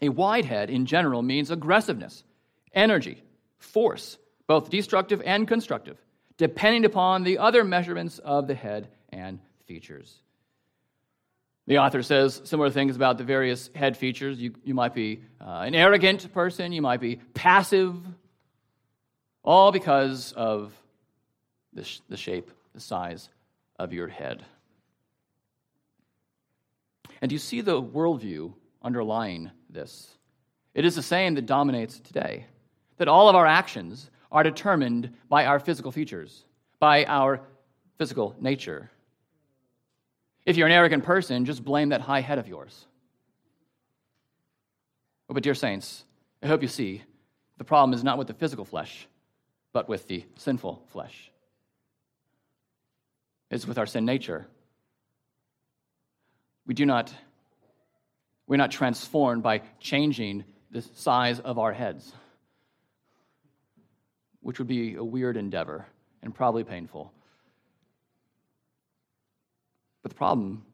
A 0.00 0.08
wide 0.08 0.46
head 0.46 0.70
in 0.70 0.86
general 0.86 1.20
means 1.20 1.50
aggressiveness, 1.50 2.24
energy, 2.72 3.22
force, 3.58 4.16
both 4.46 4.70
destructive 4.70 5.20
and 5.22 5.46
constructive, 5.46 5.98
depending 6.38 6.86
upon 6.86 7.24
the 7.24 7.36
other 7.36 7.62
measurements 7.62 8.18
of 8.20 8.46
the 8.46 8.54
head 8.54 8.88
and 9.10 9.38
features. 9.66 10.14
The 11.66 11.78
author 11.78 12.02
says 12.02 12.40
similar 12.44 12.70
things 12.70 12.96
about 12.96 13.18
the 13.18 13.24
various 13.24 13.70
head 13.74 13.96
features. 13.96 14.38
You, 14.38 14.54
you 14.64 14.72
might 14.72 14.94
be 14.94 15.20
uh, 15.40 15.64
an 15.66 15.74
arrogant 15.74 16.32
person, 16.32 16.72
you 16.72 16.80
might 16.80 17.00
be 17.00 17.16
passive, 17.34 17.94
all 19.42 19.70
because 19.70 20.32
of 20.32 20.72
the, 21.74 21.84
sh- 21.84 22.00
the 22.08 22.16
shape, 22.16 22.50
the 22.74 22.80
size 22.80 23.28
of 23.78 23.92
your 23.92 24.08
head. 24.08 24.44
And 27.20 27.28
do 27.28 27.34
you 27.34 27.38
see 27.38 27.60
the 27.60 27.82
worldview 27.82 28.54
underlying 28.82 29.50
this? 29.68 30.08
It 30.74 30.84
is 30.84 30.94
the 30.94 31.02
same 31.02 31.34
that 31.34 31.46
dominates 31.46 32.00
today 32.00 32.46
that 32.96 33.08
all 33.08 33.28
of 33.28 33.36
our 33.36 33.46
actions 33.46 34.10
are 34.30 34.42
determined 34.42 35.14
by 35.28 35.46
our 35.46 35.58
physical 35.58 35.92
features, 35.92 36.44
by 36.80 37.04
our 37.04 37.40
physical 37.98 38.34
nature. 38.40 38.90
If 40.48 40.56
you're 40.56 40.66
an 40.66 40.72
arrogant 40.72 41.04
person, 41.04 41.44
just 41.44 41.62
blame 41.62 41.90
that 41.90 42.00
high 42.00 42.22
head 42.22 42.38
of 42.38 42.48
yours. 42.48 42.86
Oh, 45.28 45.34
but, 45.34 45.42
dear 45.42 45.54
saints, 45.54 46.06
I 46.42 46.46
hope 46.46 46.62
you 46.62 46.68
see 46.68 47.02
the 47.58 47.64
problem 47.64 47.92
is 47.92 48.02
not 48.02 48.16
with 48.16 48.28
the 48.28 48.32
physical 48.32 48.64
flesh, 48.64 49.06
but 49.74 49.90
with 49.90 50.08
the 50.08 50.24
sinful 50.36 50.82
flesh. 50.86 51.30
It's 53.50 53.66
with 53.66 53.76
our 53.76 53.84
sin 53.84 54.06
nature. 54.06 54.46
We 56.64 56.72
do 56.72 56.86
not, 56.86 57.12
we're 58.46 58.56
not 58.56 58.70
transformed 58.70 59.42
by 59.42 59.60
changing 59.80 60.44
the 60.70 60.80
size 60.80 61.40
of 61.40 61.58
our 61.58 61.74
heads, 61.74 62.10
which 64.40 64.58
would 64.58 64.68
be 64.68 64.94
a 64.94 65.04
weird 65.04 65.36
endeavor 65.36 65.84
and 66.22 66.34
probably 66.34 66.64
painful. 66.64 67.12
The 70.08 70.14
problem 70.14 70.64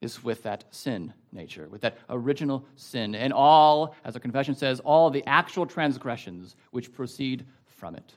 is 0.00 0.22
with 0.22 0.42
that 0.42 0.64
sin 0.70 1.14
nature, 1.32 1.68
with 1.68 1.80
that 1.82 1.98
original 2.10 2.64
sin, 2.76 3.14
and 3.14 3.32
all, 3.32 3.94
as 4.04 4.14
the 4.14 4.20
confession 4.20 4.54
says, 4.54 4.80
all 4.80 5.10
the 5.10 5.24
actual 5.26 5.64
transgressions 5.64 6.56
which 6.72 6.92
proceed 6.92 7.46
from 7.66 7.94
it. 7.94 8.12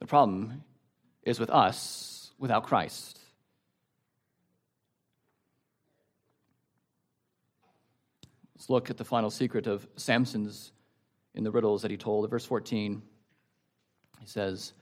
The 0.00 0.06
problem 0.06 0.62
is 1.22 1.40
with 1.40 1.50
us 1.50 2.32
without 2.38 2.64
Christ. 2.64 3.20
Let's 8.54 8.68
look 8.68 8.90
at 8.90 8.96
the 8.96 9.04
final 9.04 9.30
secret 9.30 9.66
of 9.66 9.86
Samson's 9.96 10.72
in 11.34 11.44
the 11.44 11.50
riddles 11.50 11.82
that 11.82 11.90
he 11.90 11.96
told. 11.96 12.24
At 12.24 12.30
verse 12.30 12.44
14, 12.44 13.02
he 14.20 14.26
says, 14.26 14.72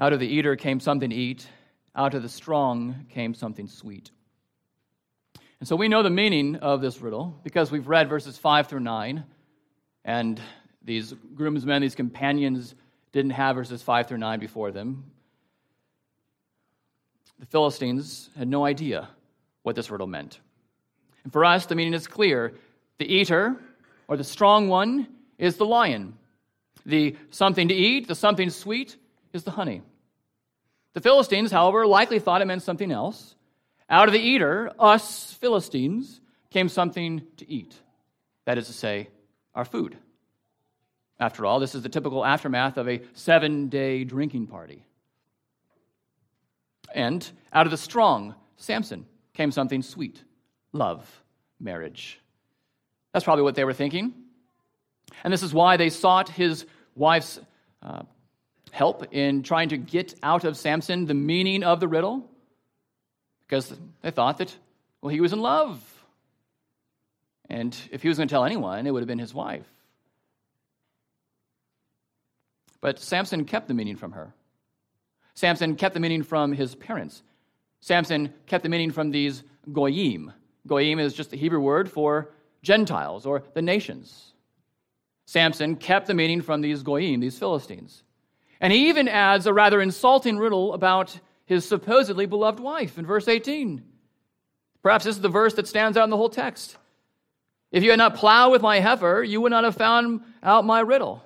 Out 0.00 0.14
of 0.14 0.18
the 0.18 0.26
eater 0.26 0.56
came 0.56 0.80
something 0.80 1.10
to 1.10 1.16
eat, 1.16 1.46
out 1.94 2.14
of 2.14 2.22
the 2.22 2.28
strong 2.28 3.04
came 3.10 3.34
something 3.34 3.68
sweet. 3.68 4.10
And 5.58 5.68
so 5.68 5.76
we 5.76 5.88
know 5.88 6.02
the 6.02 6.08
meaning 6.08 6.56
of 6.56 6.80
this 6.80 7.02
riddle 7.02 7.38
because 7.44 7.70
we've 7.70 7.86
read 7.86 8.08
verses 8.08 8.38
5 8.38 8.66
through 8.66 8.80
9, 8.80 9.22
and 10.06 10.40
these 10.82 11.12
groomsmen, 11.34 11.82
these 11.82 11.94
companions, 11.94 12.74
didn't 13.12 13.32
have 13.32 13.56
verses 13.56 13.82
5 13.82 14.08
through 14.08 14.18
9 14.18 14.40
before 14.40 14.70
them. 14.70 15.04
The 17.38 17.44
Philistines 17.46 18.30
had 18.38 18.48
no 18.48 18.64
idea 18.64 19.10
what 19.64 19.76
this 19.76 19.90
riddle 19.90 20.06
meant. 20.06 20.40
And 21.24 21.32
for 21.32 21.44
us, 21.44 21.66
the 21.66 21.74
meaning 21.74 21.92
is 21.92 22.06
clear. 22.06 22.54
The 22.96 23.04
eater, 23.04 23.56
or 24.08 24.16
the 24.16 24.24
strong 24.24 24.68
one, 24.68 25.08
is 25.36 25.56
the 25.56 25.66
lion. 25.66 26.16
The 26.86 27.16
something 27.30 27.68
to 27.68 27.74
eat, 27.74 28.08
the 28.08 28.14
something 28.14 28.48
sweet, 28.48 28.96
is 29.32 29.44
the 29.44 29.50
honey. 29.50 29.82
The 30.92 31.00
Philistines, 31.00 31.50
however, 31.50 31.86
likely 31.86 32.18
thought 32.18 32.42
it 32.42 32.46
meant 32.46 32.62
something 32.62 32.90
else. 32.90 33.34
Out 33.88 34.08
of 34.08 34.12
the 34.12 34.20
eater, 34.20 34.72
us 34.78 35.32
Philistines, 35.34 36.20
came 36.50 36.68
something 36.68 37.22
to 37.36 37.50
eat. 37.50 37.74
That 38.44 38.58
is 38.58 38.66
to 38.66 38.72
say, 38.72 39.08
our 39.54 39.64
food. 39.64 39.96
After 41.18 41.44
all, 41.44 41.60
this 41.60 41.74
is 41.74 41.82
the 41.82 41.88
typical 41.88 42.24
aftermath 42.24 42.76
of 42.76 42.88
a 42.88 43.02
seven 43.12 43.68
day 43.68 44.04
drinking 44.04 44.46
party. 44.46 44.84
And 46.94 47.28
out 47.52 47.66
of 47.66 47.70
the 47.70 47.76
strong, 47.76 48.34
Samson, 48.56 49.06
came 49.34 49.52
something 49.52 49.82
sweet 49.82 50.22
love, 50.72 51.22
marriage. 51.58 52.20
That's 53.12 53.24
probably 53.24 53.42
what 53.42 53.54
they 53.54 53.64
were 53.64 53.74
thinking. 53.74 54.14
And 55.24 55.32
this 55.32 55.42
is 55.42 55.52
why 55.52 55.76
they 55.76 55.90
sought 55.90 56.28
his 56.28 56.64
wife's 56.94 57.40
uh, 57.82 58.02
help 58.70 59.12
in 59.12 59.42
trying 59.42 59.70
to 59.70 59.76
get 59.76 60.14
out 60.22 60.44
of 60.44 60.56
Samson 60.56 61.06
the 61.06 61.14
meaning 61.14 61.62
of 61.62 61.80
the 61.80 61.88
riddle 61.88 62.28
because 63.46 63.72
they 64.02 64.10
thought 64.10 64.38
that, 64.38 64.54
well, 65.00 65.10
he 65.10 65.20
was 65.20 65.32
in 65.32 65.40
love. 65.40 65.82
And 67.48 67.76
if 67.90 68.02
he 68.02 68.08
was 68.08 68.16
going 68.16 68.28
to 68.28 68.32
tell 68.32 68.44
anyone, 68.44 68.86
it 68.86 68.92
would 68.92 69.00
have 69.02 69.08
been 69.08 69.18
his 69.18 69.34
wife. 69.34 69.66
But 72.80 72.98
Samson 72.98 73.44
kept 73.44 73.68
the 73.68 73.74
meaning 73.74 73.96
from 73.96 74.12
her. 74.12 74.32
Samson 75.34 75.76
kept 75.76 75.94
the 75.94 76.00
meaning 76.00 76.22
from 76.22 76.52
his 76.52 76.74
parents. 76.74 77.22
Samson 77.80 78.32
kept 78.46 78.62
the 78.62 78.68
meaning 78.68 78.92
from 78.92 79.10
these 79.10 79.42
goyim. 79.72 80.32
Goyim 80.66 80.98
is 80.98 81.14
just 81.14 81.30
the 81.30 81.36
Hebrew 81.36 81.60
word 81.60 81.90
for 81.90 82.30
Gentiles 82.62 83.26
or 83.26 83.42
the 83.54 83.62
nations. 83.62 84.32
Samson 85.26 85.76
kept 85.76 86.06
the 86.06 86.14
meaning 86.14 86.42
from 86.42 86.60
these 86.60 86.82
goyim, 86.82 87.20
these 87.20 87.38
Philistines. 87.38 88.02
And 88.60 88.72
he 88.72 88.88
even 88.88 89.08
adds 89.08 89.46
a 89.46 89.54
rather 89.54 89.80
insulting 89.80 90.38
riddle 90.38 90.74
about 90.74 91.18
his 91.46 91.66
supposedly 91.66 92.26
beloved 92.26 92.60
wife 92.60 92.98
in 92.98 93.06
verse 93.06 93.26
18. 93.26 93.82
Perhaps 94.82 95.04
this 95.04 95.16
is 95.16 95.22
the 95.22 95.28
verse 95.28 95.54
that 95.54 95.66
stands 95.66 95.96
out 95.96 96.04
in 96.04 96.10
the 96.10 96.16
whole 96.16 96.28
text. 96.28 96.76
If 97.72 97.82
you 97.82 97.90
had 97.90 97.98
not 97.98 98.16
plowed 98.16 98.52
with 98.52 98.62
my 98.62 98.80
heifer, 98.80 99.22
you 99.22 99.40
would 99.40 99.50
not 99.50 99.64
have 99.64 99.76
found 99.76 100.22
out 100.42 100.64
my 100.64 100.80
riddle. 100.80 101.22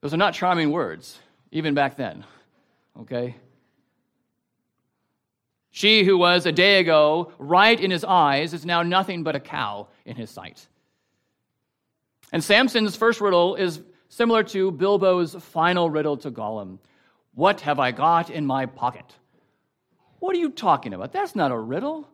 Those 0.00 0.12
are 0.14 0.18
not 0.18 0.34
charming 0.34 0.70
words, 0.70 1.18
even 1.50 1.74
back 1.74 1.96
then. 1.96 2.24
Okay? 3.00 3.36
She 5.70 6.04
who 6.04 6.18
was 6.18 6.44
a 6.44 6.52
day 6.52 6.80
ago 6.80 7.32
right 7.38 7.78
in 7.78 7.90
his 7.90 8.04
eyes 8.04 8.52
is 8.52 8.66
now 8.66 8.82
nothing 8.82 9.22
but 9.22 9.36
a 9.36 9.40
cow 9.40 9.88
in 10.04 10.16
his 10.16 10.30
sight. 10.30 10.66
And 12.30 12.44
Samson's 12.44 12.96
first 12.96 13.20
riddle 13.20 13.54
is 13.54 13.80
similar 14.12 14.42
to 14.42 14.70
Bilbo's 14.70 15.34
final 15.34 15.88
riddle 15.88 16.18
to 16.18 16.30
Gollum 16.30 16.78
What 17.34 17.62
have 17.62 17.80
I 17.80 17.92
got 17.92 18.28
in 18.28 18.46
my 18.46 18.66
pocket? 18.66 19.06
What 20.18 20.36
are 20.36 20.38
you 20.38 20.50
talking 20.50 20.92
about? 20.92 21.12
That's 21.12 21.34
not 21.34 21.50
a 21.50 21.58
riddle. 21.58 22.06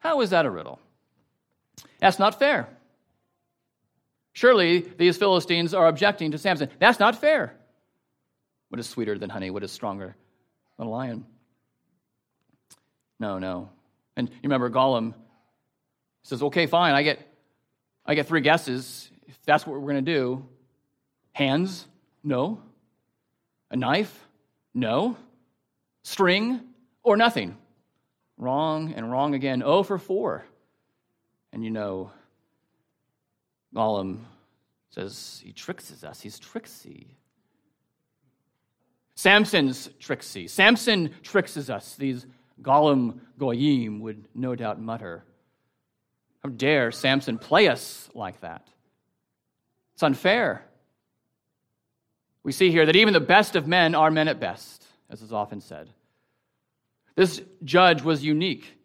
How 0.00 0.20
is 0.22 0.30
that 0.30 0.44
a 0.44 0.50
riddle? 0.50 0.80
That's 2.00 2.18
not 2.18 2.38
fair. 2.38 2.68
Surely 4.32 4.80
these 4.80 5.16
Philistines 5.16 5.72
are 5.72 5.86
objecting 5.86 6.32
to 6.32 6.38
Samson. 6.38 6.68
That's 6.80 6.98
not 6.98 7.20
fair. 7.20 7.54
What 8.68 8.80
is 8.80 8.88
sweeter 8.88 9.16
than 9.16 9.30
honey? 9.30 9.50
What 9.50 9.62
is 9.62 9.70
stronger 9.70 10.16
than 10.78 10.88
a 10.88 10.90
lion? 10.90 11.24
No, 13.20 13.38
no. 13.38 13.70
And 14.16 14.28
you 14.28 14.36
remember 14.42 14.68
Gollum 14.68 15.14
says, 16.24 16.42
okay, 16.42 16.66
fine, 16.66 16.94
I 16.94 17.02
get, 17.02 17.20
I 18.04 18.14
get 18.14 18.26
three 18.26 18.40
guesses. 18.40 19.10
If 19.28 19.40
that's 19.44 19.64
what 19.66 19.80
we're 19.80 19.92
going 19.92 20.04
to 20.04 20.12
do, 20.12 20.44
hands? 21.32 21.86
No. 22.22 22.60
A 23.70 23.76
knife? 23.76 24.26
No. 24.74 25.16
String? 26.02 26.60
Or 27.02 27.16
nothing? 27.16 27.56
Wrong 28.36 28.92
and 28.94 29.10
wrong 29.10 29.34
again. 29.34 29.62
Oh 29.64 29.82
for 29.82 29.98
4. 29.98 30.44
And 31.52 31.64
you 31.64 31.70
know, 31.70 32.10
Gollum 33.74 34.20
says 34.90 35.40
he 35.44 35.52
tricks 35.52 36.02
us. 36.04 36.20
He's 36.20 36.38
tricksy. 36.38 37.16
Samson's 39.14 39.90
tricksy. 39.98 40.48
Samson 40.48 41.10
tricks 41.22 41.56
us. 41.68 41.94
These 41.96 42.26
Gollum 42.62 43.20
Goyim 43.38 44.00
would 44.00 44.26
no 44.34 44.54
doubt 44.54 44.80
mutter. 44.80 45.24
How 46.42 46.48
dare 46.48 46.90
Samson 46.90 47.38
play 47.38 47.68
us 47.68 48.08
like 48.14 48.40
that? 48.40 48.66
It's 49.94 50.02
unfair. 50.02 50.64
We 52.42 52.52
see 52.52 52.70
here 52.70 52.86
that 52.86 52.96
even 52.96 53.12
the 53.12 53.20
best 53.20 53.56
of 53.56 53.66
men 53.66 53.94
are 53.94 54.10
men 54.10 54.28
at 54.28 54.40
best, 54.40 54.84
as 55.10 55.22
is 55.22 55.32
often 55.32 55.60
said. 55.60 55.90
This 57.14 57.42
judge 57.64 58.02
was 58.02 58.24
unique. 58.24 58.78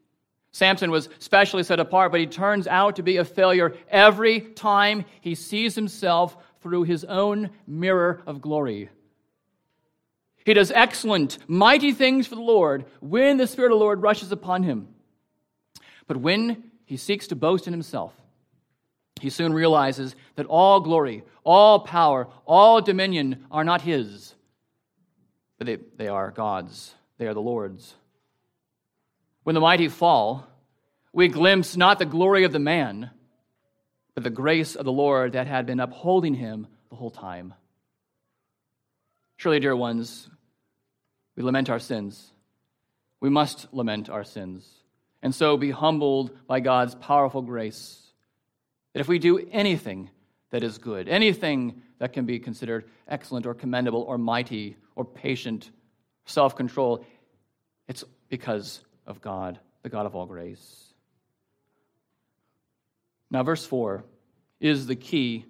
Samson 0.52 0.92
was 0.92 1.10
specially 1.20 1.64
set 1.64 1.80
apart, 1.80 2.12
but 2.12 2.20
he 2.20 2.28
turns 2.28 2.68
out 2.68 2.96
to 2.96 3.04
be 3.04 3.18
a 3.18 3.26
failure 3.26 3.76
every 3.90 4.40
time 4.40 5.06
he 5.22 5.36
sees 5.36 5.76
himself 5.76 6.38
through 6.62 6.84
his 6.84 7.04
own 7.04 7.50
mirror 7.68 8.24
of 8.26 8.42
glory. 8.42 8.90
He 10.46 10.54
does 10.54 10.72
excellent, 10.72 11.38
mighty 11.48 11.92
things 11.92 12.28
for 12.28 12.36
the 12.36 12.42
Lord 12.42 12.86
when 13.00 13.38
the 13.38 13.48
Spirit 13.48 13.72
of 13.72 13.80
the 13.80 13.84
Lord 13.84 14.02
rushes 14.02 14.32
upon 14.32 14.64
him. 14.64 14.90
But 16.08 16.18
when 16.18 16.72
he 16.86 16.98
seeks 16.98 17.28
to 17.28 17.36
boast 17.36 17.68
in 17.68 17.74
himself, 17.74 18.14
he 19.26 19.32
soon 19.32 19.56
realizes 19.56 20.16
that 20.36 20.46
all 20.46 20.82
glory, 20.82 21.24
all 21.44 21.80
power, 21.80 22.28
all 22.46 22.80
dominion 22.80 23.44
are 23.50 23.64
not 23.64 23.82
his, 23.82 24.36
but 25.58 25.66
they, 25.66 25.78
they 25.98 26.08
are 26.08 26.30
God's. 26.30 26.94
They 27.18 27.26
are 27.26 27.34
the 27.34 27.42
Lord's. 27.42 27.96
When 29.42 29.56
the 29.56 29.62
mighty 29.62 29.88
fall, 29.88 30.48
we 31.12 31.28
glimpse 31.28 31.76
not 31.76 31.98
the 31.98 32.06
glory 32.06 32.44
of 32.44 32.52
the 32.52 32.60
man, 32.60 33.10
but 34.14 34.24
the 34.24 34.30
grace 34.30 34.76
of 34.76 34.86
the 34.86 34.92
Lord 34.92 35.32
that 35.32 35.48
had 35.48 35.66
been 35.66 35.80
upholding 35.80 36.36
him 36.36 36.68
the 36.92 36.96
whole 36.96 37.10
time. 37.10 37.56
Surely, 39.38 39.60
dear 39.60 39.76
ones, 39.76 40.30
we 41.36 41.42
lament 41.42 41.72
our 41.72 41.80
sins. 41.80 42.32
We 43.22 43.32
must 43.32 43.74
lament 43.74 44.08
our 44.08 44.24
sins, 44.24 44.70
and 45.24 45.34
so 45.34 45.58
be 45.58 45.72
humbled 45.72 46.30
by 46.46 46.60
God's 46.60 46.94
powerful 46.94 47.42
grace. 47.42 48.05
That 48.96 49.02
if 49.02 49.10
we 49.10 49.20
do 49.20 49.46
anything 49.52 50.10
that 50.52 50.64
is 50.64 50.78
good, 50.78 51.10
anything 51.10 51.82
that 52.00 52.14
can 52.14 52.26
be 52.26 52.40
considered 52.40 52.86
excellent 53.10 53.46
or 53.46 53.54
commendable 53.54 54.04
or 54.04 54.18
mighty 54.18 54.78
or 54.96 55.04
patient, 55.04 55.70
self 56.26 56.56
control, 56.56 57.06
it's 57.90 58.06
because 58.30 58.86
of 59.06 59.20
God, 59.20 59.60
the 59.84 59.90
God 59.90 60.06
of 60.06 60.16
all 60.16 60.26
grace. 60.26 60.94
Now, 63.30 63.44
verse 63.44 63.66
4 63.66 64.06
is 64.62 64.88
the 64.88 64.96
key 64.96 65.44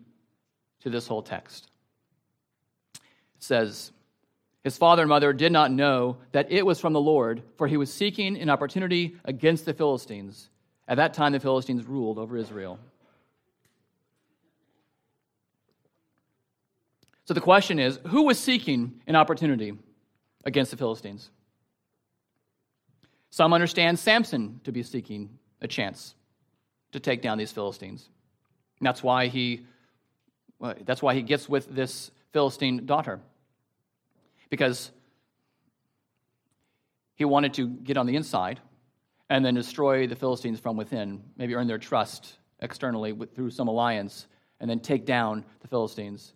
to 0.79 0.89
this 0.89 1.05
whole 1.05 1.21
text. 1.21 1.69
It 2.95 3.43
says, 3.43 3.91
his 4.63 4.75
father 4.75 5.03
and 5.03 5.09
mother 5.09 5.33
did 5.33 5.51
not 5.51 5.71
know 5.71 6.17
that 6.31 6.51
it 6.51 6.65
was 6.65 6.79
from 6.79 6.93
the 6.93 6.99
Lord, 6.99 7.43
for 7.57 7.67
he 7.67 7.77
was 7.77 7.93
seeking 7.93 8.41
an 8.41 8.49
opportunity 8.49 9.17
against 9.23 9.65
the 9.65 9.73
Philistines. 9.75 10.49
At 10.87 10.97
that 10.97 11.13
time, 11.13 11.33
the 11.33 11.39
Philistines 11.39 11.85
ruled 11.85 12.17
over 12.17 12.37
Israel. 12.37 12.79
So 17.25 17.33
the 17.33 17.41
question 17.41 17.79
is 17.79 17.99
who 18.07 18.23
was 18.23 18.39
seeking 18.39 19.01
an 19.07 19.15
opportunity 19.15 19.73
against 20.43 20.71
the 20.71 20.77
Philistines? 20.77 21.31
Some 23.31 23.53
understand 23.53 23.99
Samson 23.99 24.61
to 24.63 24.71
be 24.71 24.83
seeking 24.83 25.37
a 25.61 25.67
chance 25.67 26.15
to 26.91 26.99
take 26.99 27.21
down 27.21 27.37
these 27.37 27.51
Philistines. 27.51 28.07
And 28.79 28.87
that's 28.87 29.03
why 29.03 29.27
he 29.27 29.65
that's 30.59 31.01
why 31.01 31.13
he 31.13 31.21
gets 31.21 31.49
with 31.49 31.67
this 31.75 32.11
Philistine 32.31 32.85
daughter 32.85 33.19
because 34.49 34.91
he 37.15 37.25
wanted 37.25 37.53
to 37.55 37.67
get 37.67 37.97
on 37.97 38.05
the 38.05 38.15
inside 38.15 38.59
and 39.29 39.43
then 39.43 39.55
destroy 39.55 40.07
the 40.07 40.15
Philistines 40.15 40.59
from 40.59 40.77
within, 40.77 41.23
maybe 41.35 41.55
earn 41.55 41.67
their 41.67 41.77
trust 41.77 42.37
externally 42.59 43.13
through 43.33 43.49
some 43.49 43.67
alliance, 43.67 44.27
and 44.59 44.69
then 44.69 44.79
take 44.79 45.05
down 45.05 45.43
the 45.61 45.67
Philistines. 45.67 46.33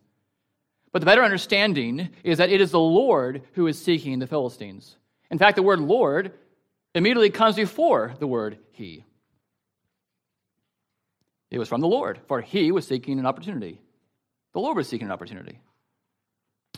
But 0.91 0.99
the 0.99 1.06
better 1.06 1.23
understanding 1.23 2.10
is 2.23 2.39
that 2.39 2.49
it 2.49 2.62
is 2.62 2.71
the 2.71 2.80
Lord 2.80 3.43
who 3.54 3.67
is 3.67 3.82
seeking 3.82 4.19
the 4.19 4.28
Philistines. 4.28 4.95
In 5.30 5.38
fact, 5.38 5.56
the 5.56 5.63
word 5.63 5.80
Lord 5.80 6.34
immediately 6.95 7.30
comes 7.30 7.56
before 7.56 8.15
the 8.19 8.28
word 8.28 8.58
He. 8.71 9.06
It 11.52 11.60
was 11.60 11.69
from 11.69 11.82
the 11.82 11.88
Lord, 11.88 12.19
for 12.28 12.41
He 12.41 12.71
was 12.71 12.88
seeking 12.88 13.19
an 13.19 13.25
opportunity. 13.25 13.80
The 14.54 14.60
Lord 14.60 14.78
was 14.78 14.88
seeking 14.88 15.08
an 15.08 15.13
opportunity. 15.13 15.60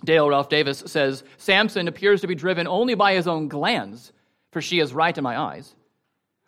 Dale 0.03 0.29
Ralph 0.29 0.49
Davis 0.49 0.83
says 0.87 1.23
Samson 1.37 1.87
appears 1.87 2.21
to 2.21 2.27
be 2.27 2.35
driven 2.35 2.67
only 2.67 2.95
by 2.95 3.13
his 3.13 3.27
own 3.27 3.47
glands, 3.47 4.11
for 4.51 4.61
she 4.61 4.79
is 4.79 4.93
right 4.93 5.15
in 5.15 5.23
my 5.23 5.37
eyes, 5.37 5.75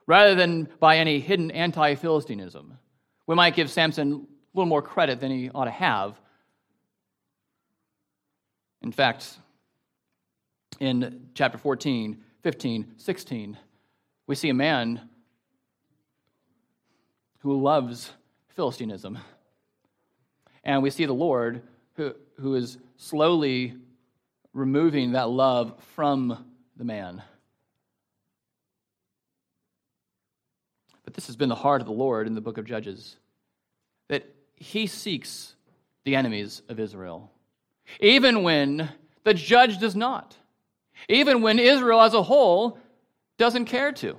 rather 0.08 0.36
than 0.36 0.68
by 0.80 0.98
any 0.98 1.20
hidden 1.20 1.52
anti 1.52 1.96
Philistinism. 1.96 2.78
We 3.28 3.36
might 3.36 3.56
give 3.56 3.70
Samson 3.70 4.12
a 4.14 4.58
little 4.58 4.70
more 4.70 4.82
credit 4.82 5.20
than 5.20 5.32
he 5.32 5.50
ought 5.50 5.66
to 5.66 5.72
have. 5.72 6.20
In 8.84 8.92
fact, 8.92 9.38
in 10.80 11.30
chapter 11.34 11.58
14, 11.58 12.22
15, 12.42 12.94
16, 12.98 13.58
we 14.28 14.36
see 14.36 14.50
a 14.50 14.54
man 14.54 15.10
who 17.40 17.62
loves 17.62 18.12
Philistinism. 18.56 19.18
And 20.64 20.82
we 20.82 20.90
see 20.90 21.06
the 21.06 21.14
Lord 21.14 21.62
who, 21.96 22.14
who 22.40 22.56
is 22.56 22.78
slowly 22.98 23.76
removing 24.54 25.14
that 25.14 25.30
love 25.30 25.74
from 25.96 26.46
the 26.78 26.84
man. 26.84 27.22
But 31.04 31.14
this 31.14 31.28
has 31.28 31.36
been 31.36 31.50
the 31.50 31.56
heart 31.56 31.82
of 31.82 31.88
the 31.88 31.94
Lord 31.94 32.28
in 32.28 32.34
the 32.34 32.42
book 32.42 32.58
of 32.58 32.66
Judges 32.66 33.18
that 34.08 34.26
he 34.56 34.88
seeks 34.88 35.56
the 36.06 36.16
enemies 36.16 36.62
of 36.70 36.80
Israel, 36.80 37.32
even 38.00 38.44
when 38.44 38.90
the 39.24 39.34
judge 39.34 39.80
does 39.80 39.96
not, 39.96 40.36
even 41.10 41.42
when 41.42 41.60
Israel 41.60 42.02
as 42.02 42.14
a 42.14 42.24
whole 42.24 42.78
doesn't 43.38 43.66
care 43.66 43.92
to. 43.92 44.18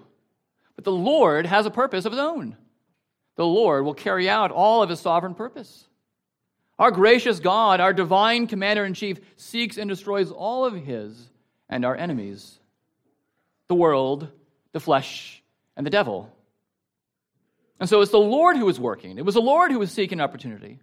But 0.77 0.85
the 0.85 0.93
Lord 0.93 1.47
has 1.47 1.67
a 1.67 1.71
purpose 1.71 2.05
of 2.05 2.13
his 2.13 2.21
own. 2.21 2.57
The 3.37 3.47
Lord 3.47 3.85
will 3.85 3.95
carry 3.95 4.29
out 4.29 4.51
all 4.51 4.83
of 4.83 4.91
his 4.91 5.01
sovereign 5.01 5.35
purpose. 5.35 5.87
Our 6.79 6.91
gracious 6.91 7.41
God, 7.41 7.81
our 7.81 7.93
divine 7.93 8.47
commander 8.47 8.85
in 8.85 8.95
chief, 8.95 9.21
seeks 9.37 9.77
and 9.79 9.89
destroys 9.89 10.31
all 10.31 10.65
of 10.65 10.75
his 10.75 11.31
and 11.69 11.85
our 11.85 11.97
enemies 11.97 12.59
the 13.67 13.75
world, 13.75 14.29
the 14.73 14.81
flesh, 14.81 15.43
and 15.77 15.87
the 15.87 15.91
devil. 15.91 16.31
And 17.81 17.89
so 17.89 18.01
it's 18.03 18.11
the 18.11 18.19
Lord 18.19 18.57
who 18.57 18.69
is 18.69 18.79
working. 18.79 19.19
It 19.19 19.25
was 19.25 19.35
the 19.35 19.41
Lord 19.41 19.71
who 19.71 19.79
was 19.79 19.91
seeking 19.91 20.21
opportunity. 20.21 20.81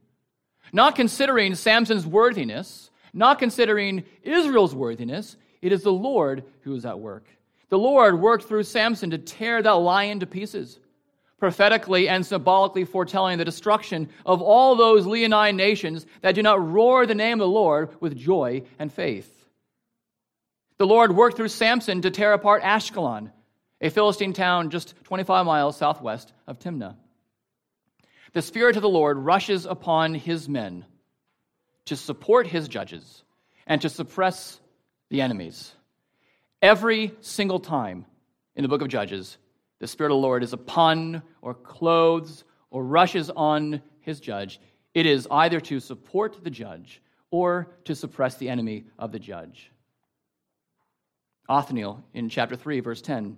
Not 0.74 0.96
considering 0.96 1.56
Samson's 1.56 2.06
worthiness, 2.06 2.90
not 3.14 3.40
considering 3.40 4.04
Israel's 4.24 4.74
worthiness, 4.76 5.36
it 5.62 5.72
is 5.72 5.84
the 5.84 5.94
Lord 5.94 6.44
who 6.62 6.76
is 6.76 6.86
at 6.86 7.00
work. 7.00 7.26
The 7.70 7.78
Lord 7.78 8.20
worked 8.20 8.46
through 8.46 8.64
Samson 8.64 9.12
to 9.12 9.18
tear 9.18 9.62
that 9.62 9.72
lion 9.72 10.20
to 10.20 10.26
pieces 10.26 10.80
prophetically 11.42 12.08
and 12.08 12.24
symbolically 12.24 12.86
foretelling 12.86 13.40
the 13.40 13.46
destruction 13.46 14.08
of 14.28 14.44
all 14.44 14.76
those 14.76 15.08
leonine 15.08 15.58
nations 15.58 16.06
that 16.22 16.36
do 16.36 16.44
not 16.44 16.72
roar 16.72 17.08
the 17.08 17.16
name 17.16 17.42
of 17.42 17.46
the 17.46 17.48
Lord 17.48 17.90
with 18.00 18.16
joy 18.16 18.62
and 18.78 18.94
faith. 18.94 19.44
The 20.78 20.86
Lord 20.86 21.16
worked 21.16 21.38
through 21.38 21.48
Samson 21.48 22.04
to 22.04 22.12
tear 22.12 22.34
apart 22.34 22.62
Ashkelon, 22.62 23.32
a 23.82 23.90
Philistine 23.90 24.34
town 24.34 24.70
just 24.70 24.94
25 25.06 25.48
miles 25.48 25.78
southwest 25.78 26.32
of 26.46 26.60
Timnah. 26.60 26.96
The 28.34 28.42
Spirit 28.42 28.78
of 28.78 28.82
the 28.82 28.90
Lord 28.90 29.18
rushes 29.18 29.66
upon 29.66 30.14
his 30.14 30.48
men 30.48 30.86
to 31.86 31.96
support 31.96 32.48
his 32.48 32.68
judges 32.68 33.24
and 33.68 33.82
to 33.82 33.90
suppress 33.90 34.60
the 35.10 35.22
enemies. 35.22 35.74
Every 36.62 37.14
single 37.22 37.60
time 37.60 38.06
in 38.56 38.64
the 38.64 38.70
book 38.70 38.82
of 38.82 38.88
Judges, 38.88 39.38
the 39.80 39.88
Spirit 39.88 40.12
of 40.12 40.16
the 40.16 40.22
Lord 40.22 40.44
is 40.44 40.54
upon 40.54 41.24
or 41.42 41.54
clothes 41.54 42.44
or 42.70 42.86
rushes 42.86 43.30
on 43.30 43.82
his 44.02 44.20
judge, 44.20 44.62
it 44.94 45.06
is 45.06 45.28
either 45.30 45.60
to 45.60 45.80
support 45.80 46.44
the 46.44 46.50
judge 46.50 47.02
or 47.32 47.68
to 47.86 47.96
suppress 47.96 48.36
the 48.36 48.50
enemy 48.50 48.86
of 48.98 49.12
the 49.12 49.20
judge. 49.20 49.72
Othniel, 51.50 52.04
in 52.14 52.30
chapter 52.30 52.56
3, 52.56 52.80
verse 52.80 53.02
10, 53.02 53.38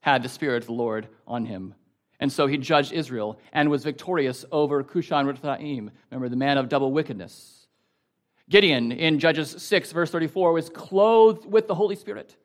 had 0.00 0.22
the 0.22 0.28
Spirit 0.28 0.62
of 0.62 0.66
the 0.66 0.72
Lord 0.72 1.08
on 1.26 1.44
him. 1.44 1.74
And 2.20 2.32
so 2.32 2.46
he 2.46 2.56
judged 2.56 2.92
Israel 2.92 3.38
and 3.52 3.70
was 3.70 3.84
victorious 3.84 4.44
over 4.50 4.82
Cushan 4.82 5.26
Rishathaim. 5.26 5.90
Remember, 6.10 6.28
the 6.28 6.36
man 6.36 6.58
of 6.58 6.68
double 6.68 6.92
wickedness. 6.92 7.66
Gideon 8.48 8.92
in 8.92 9.18
Judges 9.18 9.50
6, 9.62 9.92
verse 9.92 10.10
34, 10.10 10.52
was 10.52 10.70
clothed 10.70 11.44
with 11.44 11.68
the 11.68 11.74
Holy 11.74 11.96
Spirit. 11.96 12.36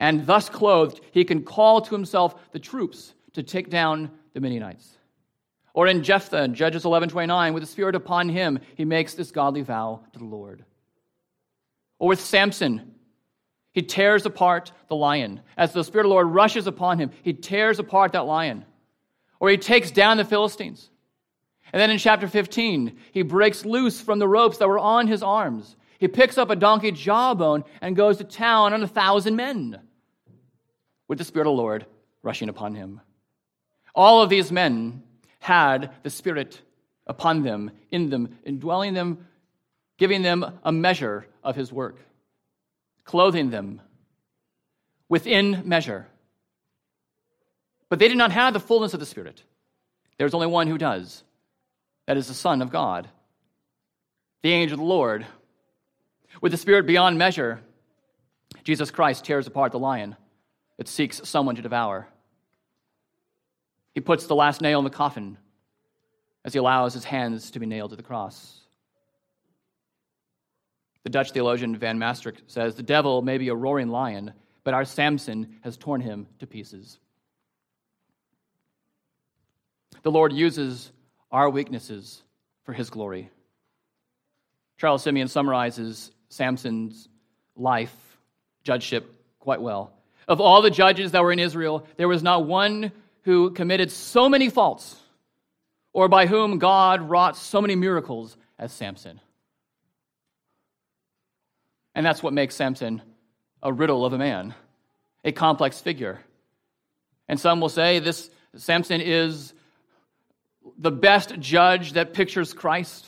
And 0.00 0.26
thus 0.26 0.48
clothed, 0.48 1.00
he 1.12 1.24
can 1.24 1.42
call 1.42 1.80
to 1.80 1.94
himself 1.94 2.34
the 2.52 2.58
troops 2.58 3.14
to 3.34 3.42
take 3.42 3.70
down 3.70 4.10
the 4.34 4.40
Midianites. 4.40 4.98
Or 5.74 5.86
in 5.86 6.02
Jephthah, 6.02 6.48
Judges 6.48 6.84
11, 6.84 7.08
29, 7.08 7.54
with 7.54 7.62
the 7.62 7.68
Spirit 7.68 7.94
upon 7.94 8.28
him, 8.28 8.58
he 8.74 8.84
makes 8.84 9.14
this 9.14 9.30
godly 9.30 9.62
vow 9.62 10.00
to 10.12 10.18
the 10.18 10.24
Lord. 10.24 10.64
Or 11.98 12.08
with 12.08 12.20
Samson, 12.20 12.91
he 13.72 13.82
tears 13.82 14.26
apart 14.26 14.72
the 14.88 14.96
lion. 14.96 15.40
As 15.56 15.72
the 15.72 15.82
Spirit 15.82 16.04
of 16.04 16.10
the 16.10 16.14
Lord 16.14 16.28
rushes 16.28 16.66
upon 16.66 16.98
him, 16.98 17.10
he 17.22 17.32
tears 17.32 17.78
apart 17.78 18.12
that 18.12 18.26
lion. 18.26 18.64
Or 19.40 19.48
he 19.48 19.56
takes 19.56 19.90
down 19.90 20.18
the 20.18 20.24
Philistines. 20.24 20.90
And 21.72 21.80
then 21.80 21.90
in 21.90 21.98
chapter 21.98 22.28
15, 22.28 22.98
he 23.12 23.22
breaks 23.22 23.64
loose 23.64 24.00
from 24.00 24.18
the 24.18 24.28
ropes 24.28 24.58
that 24.58 24.68
were 24.68 24.78
on 24.78 25.06
his 25.06 25.22
arms. 25.22 25.74
He 25.98 26.06
picks 26.06 26.36
up 26.36 26.50
a 26.50 26.56
donkey 26.56 26.92
jawbone 26.92 27.64
and 27.80 27.96
goes 27.96 28.18
to 28.18 28.24
town 28.24 28.74
on 28.74 28.82
a 28.82 28.88
thousand 28.88 29.36
men 29.36 29.80
with 31.08 31.18
the 31.18 31.24
Spirit 31.24 31.46
of 31.46 31.56
the 31.56 31.62
Lord 31.62 31.86
rushing 32.22 32.48
upon 32.48 32.74
him. 32.74 33.00
All 33.94 34.22
of 34.22 34.28
these 34.28 34.52
men 34.52 35.02
had 35.38 35.92
the 36.02 36.10
Spirit 36.10 36.60
upon 37.06 37.42
them, 37.42 37.70
in 37.90 38.10
them, 38.10 38.36
indwelling 38.44 38.94
them, 38.94 39.26
giving 39.96 40.22
them 40.22 40.58
a 40.64 40.72
measure 40.72 41.26
of 41.42 41.56
his 41.56 41.72
work, 41.72 41.98
clothing 43.04 43.50
them 43.50 43.80
within 45.08 45.62
measure. 45.64 46.06
But 47.88 47.98
they 47.98 48.08
did 48.08 48.16
not 48.16 48.32
have 48.32 48.54
the 48.54 48.60
fullness 48.60 48.94
of 48.94 49.00
the 49.00 49.06
Spirit. 49.06 49.42
There's 50.16 50.34
only 50.34 50.46
one 50.46 50.66
who 50.66 50.78
does 50.78 51.22
that 52.06 52.16
is 52.16 52.28
the 52.28 52.34
Son 52.34 52.62
of 52.62 52.70
God, 52.70 53.08
the 54.42 54.52
angel 54.52 54.76
of 54.76 54.80
the 54.80 54.86
Lord. 54.86 55.26
With 56.40 56.52
the 56.52 56.58
Spirit 56.58 56.86
beyond 56.86 57.18
measure, 57.18 57.60
Jesus 58.64 58.90
Christ 58.90 59.24
tears 59.24 59.46
apart 59.46 59.72
the 59.72 59.78
lion 59.78 60.16
that 60.78 60.88
seeks 60.88 61.20
someone 61.28 61.56
to 61.56 61.62
devour. 61.62 62.08
He 63.94 64.00
puts 64.00 64.26
the 64.26 64.34
last 64.34 64.62
nail 64.62 64.78
in 64.78 64.84
the 64.84 64.90
coffin 64.90 65.36
as 66.44 66.54
he 66.54 66.58
allows 66.58 66.94
his 66.94 67.04
hands 67.04 67.50
to 67.50 67.60
be 67.60 67.66
nailed 67.66 67.90
to 67.90 67.96
the 67.96 68.02
cross. 68.02 68.61
The 71.04 71.10
Dutch 71.10 71.32
theologian 71.32 71.76
Van 71.76 71.98
Mastricht 71.98 72.42
says 72.46 72.74
the 72.74 72.82
devil 72.82 73.22
may 73.22 73.38
be 73.38 73.48
a 73.48 73.54
roaring 73.54 73.88
lion, 73.88 74.32
but 74.64 74.74
our 74.74 74.84
Samson 74.84 75.56
has 75.62 75.76
torn 75.76 76.00
him 76.00 76.26
to 76.38 76.46
pieces. 76.46 76.98
The 80.02 80.10
Lord 80.10 80.32
uses 80.32 80.92
our 81.30 81.48
weaknesses 81.50 82.22
for 82.64 82.72
his 82.72 82.90
glory. 82.90 83.30
Charles 84.78 85.02
Simeon 85.02 85.28
summarizes 85.28 86.10
Samson's 86.28 87.08
life, 87.56 87.94
judgeship, 88.64 89.12
quite 89.38 89.60
well. 89.60 89.92
Of 90.28 90.40
all 90.40 90.62
the 90.62 90.70
judges 90.70 91.12
that 91.12 91.22
were 91.22 91.32
in 91.32 91.38
Israel, 91.38 91.86
there 91.96 92.08
was 92.08 92.22
not 92.22 92.46
one 92.46 92.92
who 93.22 93.50
committed 93.50 93.90
so 93.90 94.28
many 94.28 94.48
faults 94.48 94.96
or 95.92 96.08
by 96.08 96.26
whom 96.26 96.58
God 96.58 97.02
wrought 97.02 97.36
so 97.36 97.60
many 97.60 97.76
miracles 97.76 98.36
as 98.58 98.72
Samson. 98.72 99.20
And 101.94 102.04
that's 102.04 102.22
what 102.22 102.32
makes 102.32 102.54
Samson 102.54 103.02
a 103.62 103.72
riddle 103.72 104.04
of 104.04 104.12
a 104.12 104.18
man, 104.18 104.54
a 105.24 105.32
complex 105.32 105.80
figure. 105.80 106.20
And 107.28 107.38
some 107.38 107.60
will 107.60 107.68
say 107.68 107.98
this 107.98 108.30
Samson 108.56 109.00
is 109.00 109.54
the 110.78 110.90
best 110.90 111.38
judge 111.38 111.92
that 111.94 112.14
pictures 112.14 112.52
Christ. 112.52 113.06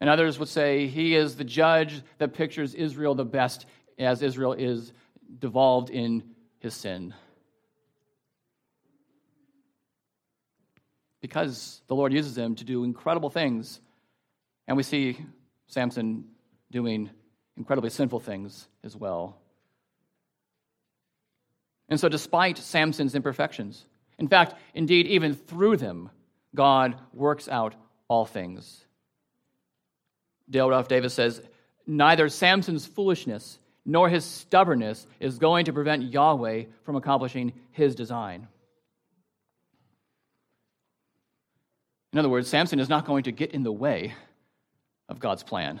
And 0.00 0.10
others 0.10 0.38
would 0.38 0.48
say 0.48 0.88
he 0.88 1.14
is 1.14 1.36
the 1.36 1.44
judge 1.44 2.02
that 2.18 2.34
pictures 2.34 2.74
Israel 2.74 3.14
the 3.14 3.24
best 3.24 3.66
as 3.98 4.22
Israel 4.22 4.52
is 4.52 4.92
devolved 5.38 5.90
in 5.90 6.24
his 6.58 6.74
sin. 6.74 7.14
Because 11.20 11.82
the 11.86 11.94
Lord 11.94 12.12
uses 12.12 12.36
him 12.36 12.56
to 12.56 12.64
do 12.64 12.82
incredible 12.82 13.30
things, 13.30 13.80
and 14.66 14.76
we 14.76 14.82
see 14.82 15.18
Samson 15.68 16.24
doing 16.72 17.10
incredibly 17.56 17.90
sinful 17.90 18.20
things 18.20 18.68
as 18.84 18.96
well. 18.96 19.36
And 21.88 22.00
so, 22.00 22.08
despite 22.08 22.58
Samson's 22.58 23.14
imperfections, 23.14 23.84
in 24.18 24.28
fact, 24.28 24.54
indeed, 24.74 25.06
even 25.08 25.34
through 25.34 25.76
them, 25.76 26.10
God 26.54 26.96
works 27.12 27.48
out 27.48 27.74
all 28.08 28.24
things. 28.24 28.84
Dale 30.48 30.70
Ralph 30.70 30.88
Davis 30.88 31.14
says, 31.14 31.42
Neither 31.86 32.28
Samson's 32.28 32.86
foolishness 32.86 33.58
nor 33.84 34.08
his 34.08 34.24
stubbornness 34.24 35.06
is 35.18 35.38
going 35.38 35.64
to 35.64 35.72
prevent 35.72 36.04
Yahweh 36.04 36.64
from 36.84 36.96
accomplishing 36.96 37.52
his 37.72 37.94
design. 37.94 38.46
In 42.12 42.18
other 42.18 42.28
words, 42.28 42.48
Samson 42.48 42.78
is 42.78 42.88
not 42.88 43.06
going 43.06 43.24
to 43.24 43.32
get 43.32 43.52
in 43.52 43.62
the 43.62 43.72
way 43.72 44.14
of 45.08 45.18
God's 45.18 45.42
plan. 45.42 45.80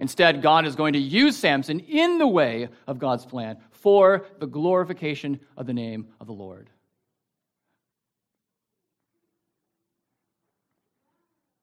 Instead, 0.00 0.42
God 0.42 0.64
is 0.64 0.76
going 0.76 0.92
to 0.92 0.98
use 0.98 1.36
Samson 1.36 1.80
in 1.80 2.18
the 2.18 2.26
way 2.26 2.68
of 2.86 2.98
God's 2.98 3.26
plan 3.26 3.58
for 3.70 4.26
the 4.38 4.46
glorification 4.46 5.40
of 5.56 5.66
the 5.66 5.72
name 5.72 6.06
of 6.20 6.26
the 6.26 6.32
Lord. 6.32 6.70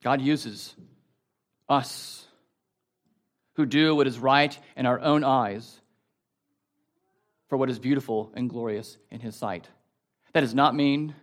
God 0.03 0.21
uses 0.21 0.75
us 1.67 2.25
who 3.53 3.65
do 3.65 3.95
what 3.95 4.05
is 4.05 4.19
right 4.19 4.57
in 4.75 4.85
our 4.85 4.99
own 4.99 5.23
eyes 5.23 5.79
for 7.47 7.57
what 7.57 7.69
is 7.69 7.79
beautiful 7.79 8.31
and 8.35 8.49
glorious 8.49 8.97
in 9.09 9.19
His 9.19 9.35
sight. 9.35 9.67
That 10.33 10.41
does 10.41 10.53
not 10.53 10.75
mean 10.75 11.15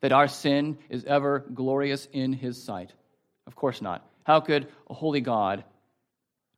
that 0.00 0.12
our 0.12 0.26
sin 0.26 0.78
is 0.88 1.04
ever 1.04 1.44
glorious 1.52 2.08
in 2.12 2.32
His 2.32 2.62
sight. 2.62 2.92
Of 3.46 3.54
course 3.54 3.82
not. 3.82 4.08
How 4.24 4.40
could 4.40 4.68
a 4.88 4.94
holy 4.94 5.20
God 5.20 5.64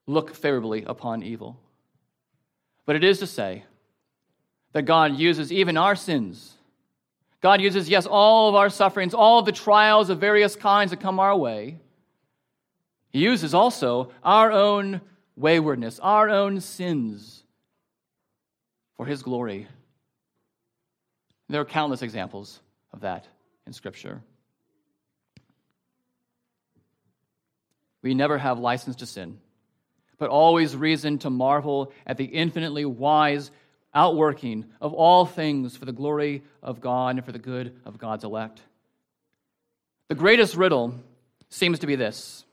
look 0.09 0.35
favorably 0.35 0.83
upon 0.83 1.23
evil? 1.23 1.61
But 2.87 2.97
it 2.97 3.05
is 3.05 3.21
to 3.21 3.27
say 3.29 3.65
that 4.73 4.83
God 4.83 5.17
uses 5.17 5.53
even 5.53 5.77
our 5.77 5.95
sins 5.95 6.59
God 7.41 7.61
uses, 7.61 7.89
yes, 7.89 8.07
all 8.07 8.49
of 8.49 8.55
our 8.57 8.69
sufferings, 8.69 9.15
all 9.15 9.39
of 9.39 9.47
the 9.47 9.53
trials 9.53 10.11
of 10.11 10.19
various 10.19 10.57
kinds 10.57 10.91
that 10.91 11.01
come 11.01 11.21
our 11.21 11.37
way. 11.37 11.79
He 13.11 13.21
uses 13.21 13.55
also 13.55 14.13
our 14.25 14.51
own 14.51 15.01
waywardness, 15.37 16.01
our 16.01 16.29
own 16.29 16.61
sins 16.61 17.45
for 18.97 19.07
His 19.07 19.23
glory. 19.23 19.69
There 21.49 21.61
are 21.61 21.65
countless 21.65 22.03
examples 22.03 22.61
of 22.93 23.01
that 23.01 23.27
in 23.67 23.73
Scripture. 23.73 24.21
We 28.03 28.15
never 28.15 28.37
have 28.37 28.59
license 28.59 28.97
to 28.97 29.07
sin, 29.07 29.39
but 30.19 30.31
always 30.31 30.77
reason 30.77 31.19
to 31.19 31.31
marvel 31.31 31.93
at 32.07 32.17
the 32.17 32.25
infinitely 32.25 32.85
wise 32.85 33.51
outworking 33.95 34.65
of 34.81 34.93
all 34.93 35.25
things 35.25 35.77
for 35.77 35.85
the 35.85 35.93
glory 35.93 36.43
of 36.63 36.81
God 36.81 37.17
and 37.17 37.25
for 37.25 37.33
the 37.33 37.39
good 37.39 37.75
of 37.85 37.99
God's 37.99 38.25
elect. 38.25 38.61
The 40.09 40.15
greatest 40.15 40.57
riddle 40.57 40.95
seems 41.51 41.79
to 41.81 41.87
be 41.87 41.97
this 41.97 42.45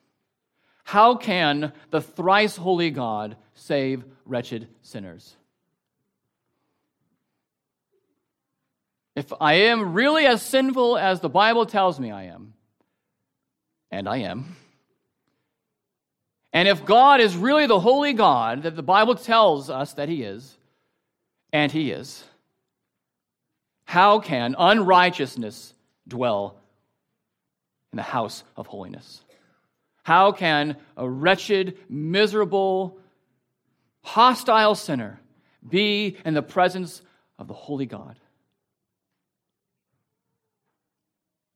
How 0.84 1.16
can 1.16 1.74
the 1.90 2.02
thrice 2.02 2.56
holy 2.56 2.92
God 2.92 3.36
save 3.54 4.04
wretched 4.26 4.68
sinners? 4.82 5.36
If 9.16 9.32
I 9.40 9.54
am 9.54 9.94
really 9.94 10.26
as 10.26 10.42
sinful 10.42 10.98
as 10.98 11.22
the 11.22 11.30
Bible 11.30 11.66
tells 11.66 12.00
me 12.00 12.12
I 12.12 12.24
am, 12.24 12.54
and 13.90 14.10
I 14.10 14.18
am, 14.18 14.58
and 16.56 16.68
if 16.68 16.86
God 16.86 17.22
is 17.22 17.38
really 17.38 17.68
the 17.68 17.80
holy 17.80 18.14
God 18.14 18.64
that 18.64 18.76
the 18.76 18.82
Bible 18.82 19.14
tells 19.14 19.70
us 19.70 19.94
that 19.94 20.10
He 20.10 20.24
is, 20.24 20.58
and 21.56 21.72
he 21.72 21.92
is. 21.92 22.22
How 23.86 24.20
can 24.20 24.56
unrighteousness 24.60 25.74
dwell 26.06 26.58
in 27.94 27.96
the 27.96 28.04
house 28.04 28.44
of 28.58 28.68
holiness? 28.68 29.22
How 30.04 30.34
can 30.34 30.76
a 30.98 31.10
wretched, 31.10 31.78
miserable, 31.88 32.98
hostile 34.04 34.76
sinner 34.76 35.22
be 35.68 36.18
in 36.26 36.34
the 36.34 36.42
presence 36.42 37.02
of 37.40 37.48
the 37.48 37.54
holy 37.54 37.86
God? 37.86 38.20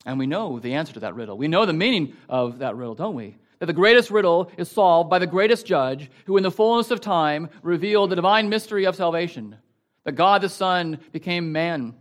And 0.05 0.17
we 0.17 0.27
know 0.27 0.59
the 0.59 0.75
answer 0.75 0.93
to 0.93 1.01
that 1.01 1.15
riddle. 1.15 1.37
We 1.37 1.49
know 1.49 1.65
the 1.65 1.73
meaning 1.73 2.15
of 2.29 2.59
that 2.59 2.77
riddle, 2.77 2.95
don't 2.95 3.15
we? 3.15 3.35
That 3.59 3.65
the 3.65 3.73
greatest 3.73 4.09
riddle 4.09 4.51
is 4.57 4.71
solved 4.71 5.09
by 5.09 5.19
the 5.19 5.27
greatest 5.27 5.65
judge 5.65 6.09
who, 6.25 6.37
in 6.37 6.43
the 6.43 6.51
fullness 6.51 6.91
of 6.91 7.01
time, 7.01 7.49
revealed 7.61 8.09
the 8.09 8.15
divine 8.15 8.49
mystery 8.49 8.85
of 8.85 8.95
salvation 8.95 9.57
that 10.03 10.13
God 10.13 10.41
the 10.41 10.49
Son 10.49 10.99
became 11.11 11.51
man. 11.51 11.93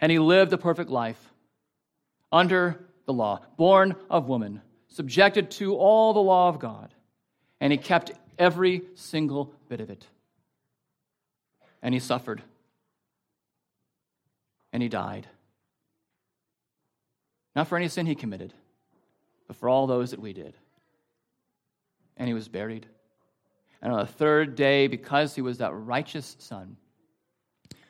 And 0.00 0.12
he 0.12 0.18
lived 0.18 0.52
a 0.52 0.58
perfect 0.58 0.90
life 0.90 1.32
under 2.30 2.84
the 3.06 3.12
law, 3.12 3.40
born 3.56 3.96
of 4.10 4.28
woman, 4.28 4.60
subjected 4.88 5.50
to 5.52 5.76
all 5.76 6.12
the 6.12 6.20
law 6.20 6.48
of 6.48 6.58
God. 6.58 6.92
And 7.60 7.72
he 7.72 7.78
kept 7.78 8.12
every 8.38 8.82
single 8.94 9.54
bit 9.68 9.80
of 9.80 9.90
it. 9.90 10.06
And 11.82 11.94
he 11.94 12.00
suffered. 12.00 12.42
And 14.72 14.82
he 14.82 14.88
died. 14.88 15.26
Not 17.54 17.68
for 17.68 17.76
any 17.76 17.88
sin 17.88 18.06
he 18.06 18.14
committed, 18.14 18.52
but 19.54 19.60
for 19.60 19.68
all 19.68 19.86
those 19.86 20.10
that 20.10 20.20
we 20.20 20.32
did. 20.32 20.54
And 22.16 22.26
he 22.26 22.34
was 22.34 22.48
buried. 22.48 22.86
And 23.80 23.92
on 23.92 24.00
the 24.00 24.06
third 24.06 24.56
day, 24.56 24.88
because 24.88 25.34
he 25.34 25.42
was 25.42 25.58
that 25.58 25.72
righteous 25.72 26.36
son, 26.38 26.76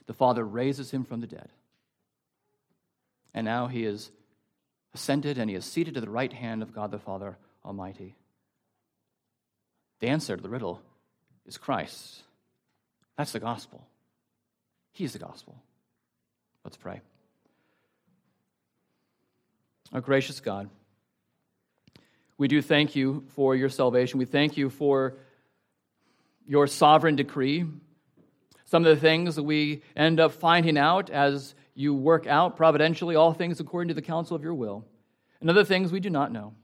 the 0.06 0.12
Father 0.12 0.44
raises 0.44 0.90
him 0.90 1.04
from 1.04 1.20
the 1.20 1.26
dead. 1.26 1.48
And 3.32 3.44
now 3.44 3.66
he 3.66 3.84
is 3.84 4.10
ascended 4.92 5.38
and 5.38 5.48
he 5.48 5.56
is 5.56 5.64
seated 5.64 5.96
at 5.96 6.04
the 6.04 6.10
right 6.10 6.32
hand 6.32 6.62
of 6.62 6.74
God 6.74 6.90
the 6.90 6.98
Father 6.98 7.36
Almighty. 7.64 8.14
The 10.00 10.08
answer 10.08 10.36
to 10.36 10.42
the 10.42 10.48
riddle 10.48 10.82
is 11.46 11.56
Christ. 11.56 12.22
That's 13.16 13.32
the 13.32 13.40
gospel. 13.40 13.86
He's 14.92 15.14
the 15.14 15.18
gospel. 15.18 15.56
Let's 16.62 16.76
pray. 16.76 17.00
Our 19.92 20.00
gracious 20.00 20.40
God, 20.40 20.68
we 22.36 22.48
do 22.48 22.60
thank 22.60 22.96
you 22.96 23.24
for 23.34 23.54
your 23.54 23.68
salvation. 23.68 24.18
We 24.18 24.24
thank 24.24 24.56
you 24.56 24.70
for 24.70 25.16
your 26.46 26.66
sovereign 26.66 27.16
decree. 27.16 27.64
Some 28.64 28.84
of 28.84 28.94
the 28.94 29.00
things 29.00 29.36
that 29.36 29.44
we 29.44 29.82
end 29.94 30.18
up 30.18 30.32
finding 30.32 30.76
out 30.76 31.10
as 31.10 31.54
you 31.74 31.94
work 31.94 32.26
out 32.26 32.56
providentially 32.56 33.14
all 33.14 33.32
things 33.32 33.60
according 33.60 33.88
to 33.88 33.94
the 33.94 34.02
counsel 34.02 34.36
of 34.36 34.42
your 34.42 34.54
will, 34.54 34.84
and 35.40 35.50
other 35.50 35.64
things 35.64 35.92
we 35.92 36.00
do 36.00 36.10
not 36.10 36.32
know. 36.32 36.54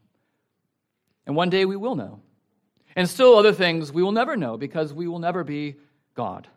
And 1.26 1.36
one 1.36 1.50
day 1.50 1.64
we 1.64 1.76
will 1.76 1.94
know. 1.94 2.20
And 2.96 3.08
still 3.08 3.36
other 3.36 3.52
things 3.52 3.92
we 3.92 4.02
will 4.02 4.12
never 4.12 4.36
know 4.36 4.56
because 4.56 4.92
we 4.92 5.06
will 5.06 5.18
never 5.18 5.44
be 5.44 5.76
God. 6.14 6.48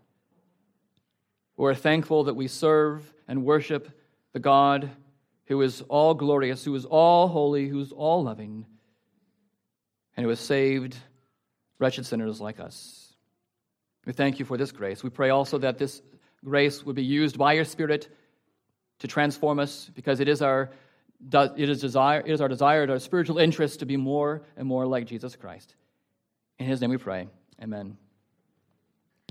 We're 1.55 1.76
thankful 1.76 2.24
that 2.26 2.34
we 2.36 2.47
serve 2.47 3.14
and 3.28 3.45
worship 3.45 3.89
the 4.32 4.39
God 4.39 4.89
who 5.45 5.61
is 5.61 5.82
all 5.89 6.16
glorious, 6.16 6.66
who 6.66 6.74
is 6.74 6.86
all 6.86 7.28
holy, 7.28 7.68
who 7.68 7.80
is 7.80 7.91
all 7.91 8.24
loving, 8.24 8.66
and 10.16 10.24
who 10.24 10.30
has 10.30 10.39
saved 10.39 10.95
wretched 11.80 12.05
sinners 12.05 12.39
like 12.39 12.59
us. 12.59 13.14
We 14.05 14.14
thank 14.14 14.39
you 14.39 14.45
for 14.45 14.57
this 14.57 14.72
grace. 14.72 15.03
We 15.03 15.09
pray 15.09 15.30
also 15.30 15.57
that 15.59 15.78
this 15.78 16.01
grace 16.43 16.84
would 16.86 16.95
be 16.95 17.03
used 17.03 17.38
by 17.38 17.53
your 17.53 17.66
Spirit 17.66 18.09
to 18.99 19.07
transform 19.07 19.59
us 19.59 19.89
because 19.93 20.20
it 20.20 20.28
is 20.28 20.41
our 20.41 20.72
it 21.32 21.70
is 21.70 21.80
desire 21.80 22.20
it 22.20 22.32
is 22.32 22.41
our 22.41 22.49
desire 22.49 22.89
our 22.89 22.99
spiritual 22.99 23.38
interest 23.38 23.80
to 23.80 23.86
be 23.86 23.95
more 23.95 24.43
and 24.57 24.68
more 24.68 24.86
like 24.86 25.05
Jesus 25.05 25.36
Christ. 25.36 25.76
In 26.59 26.66
his 26.66 26.82
name 26.82 26.89
we 26.89 26.97
pray. 26.97 27.28
Amen. 27.61 27.97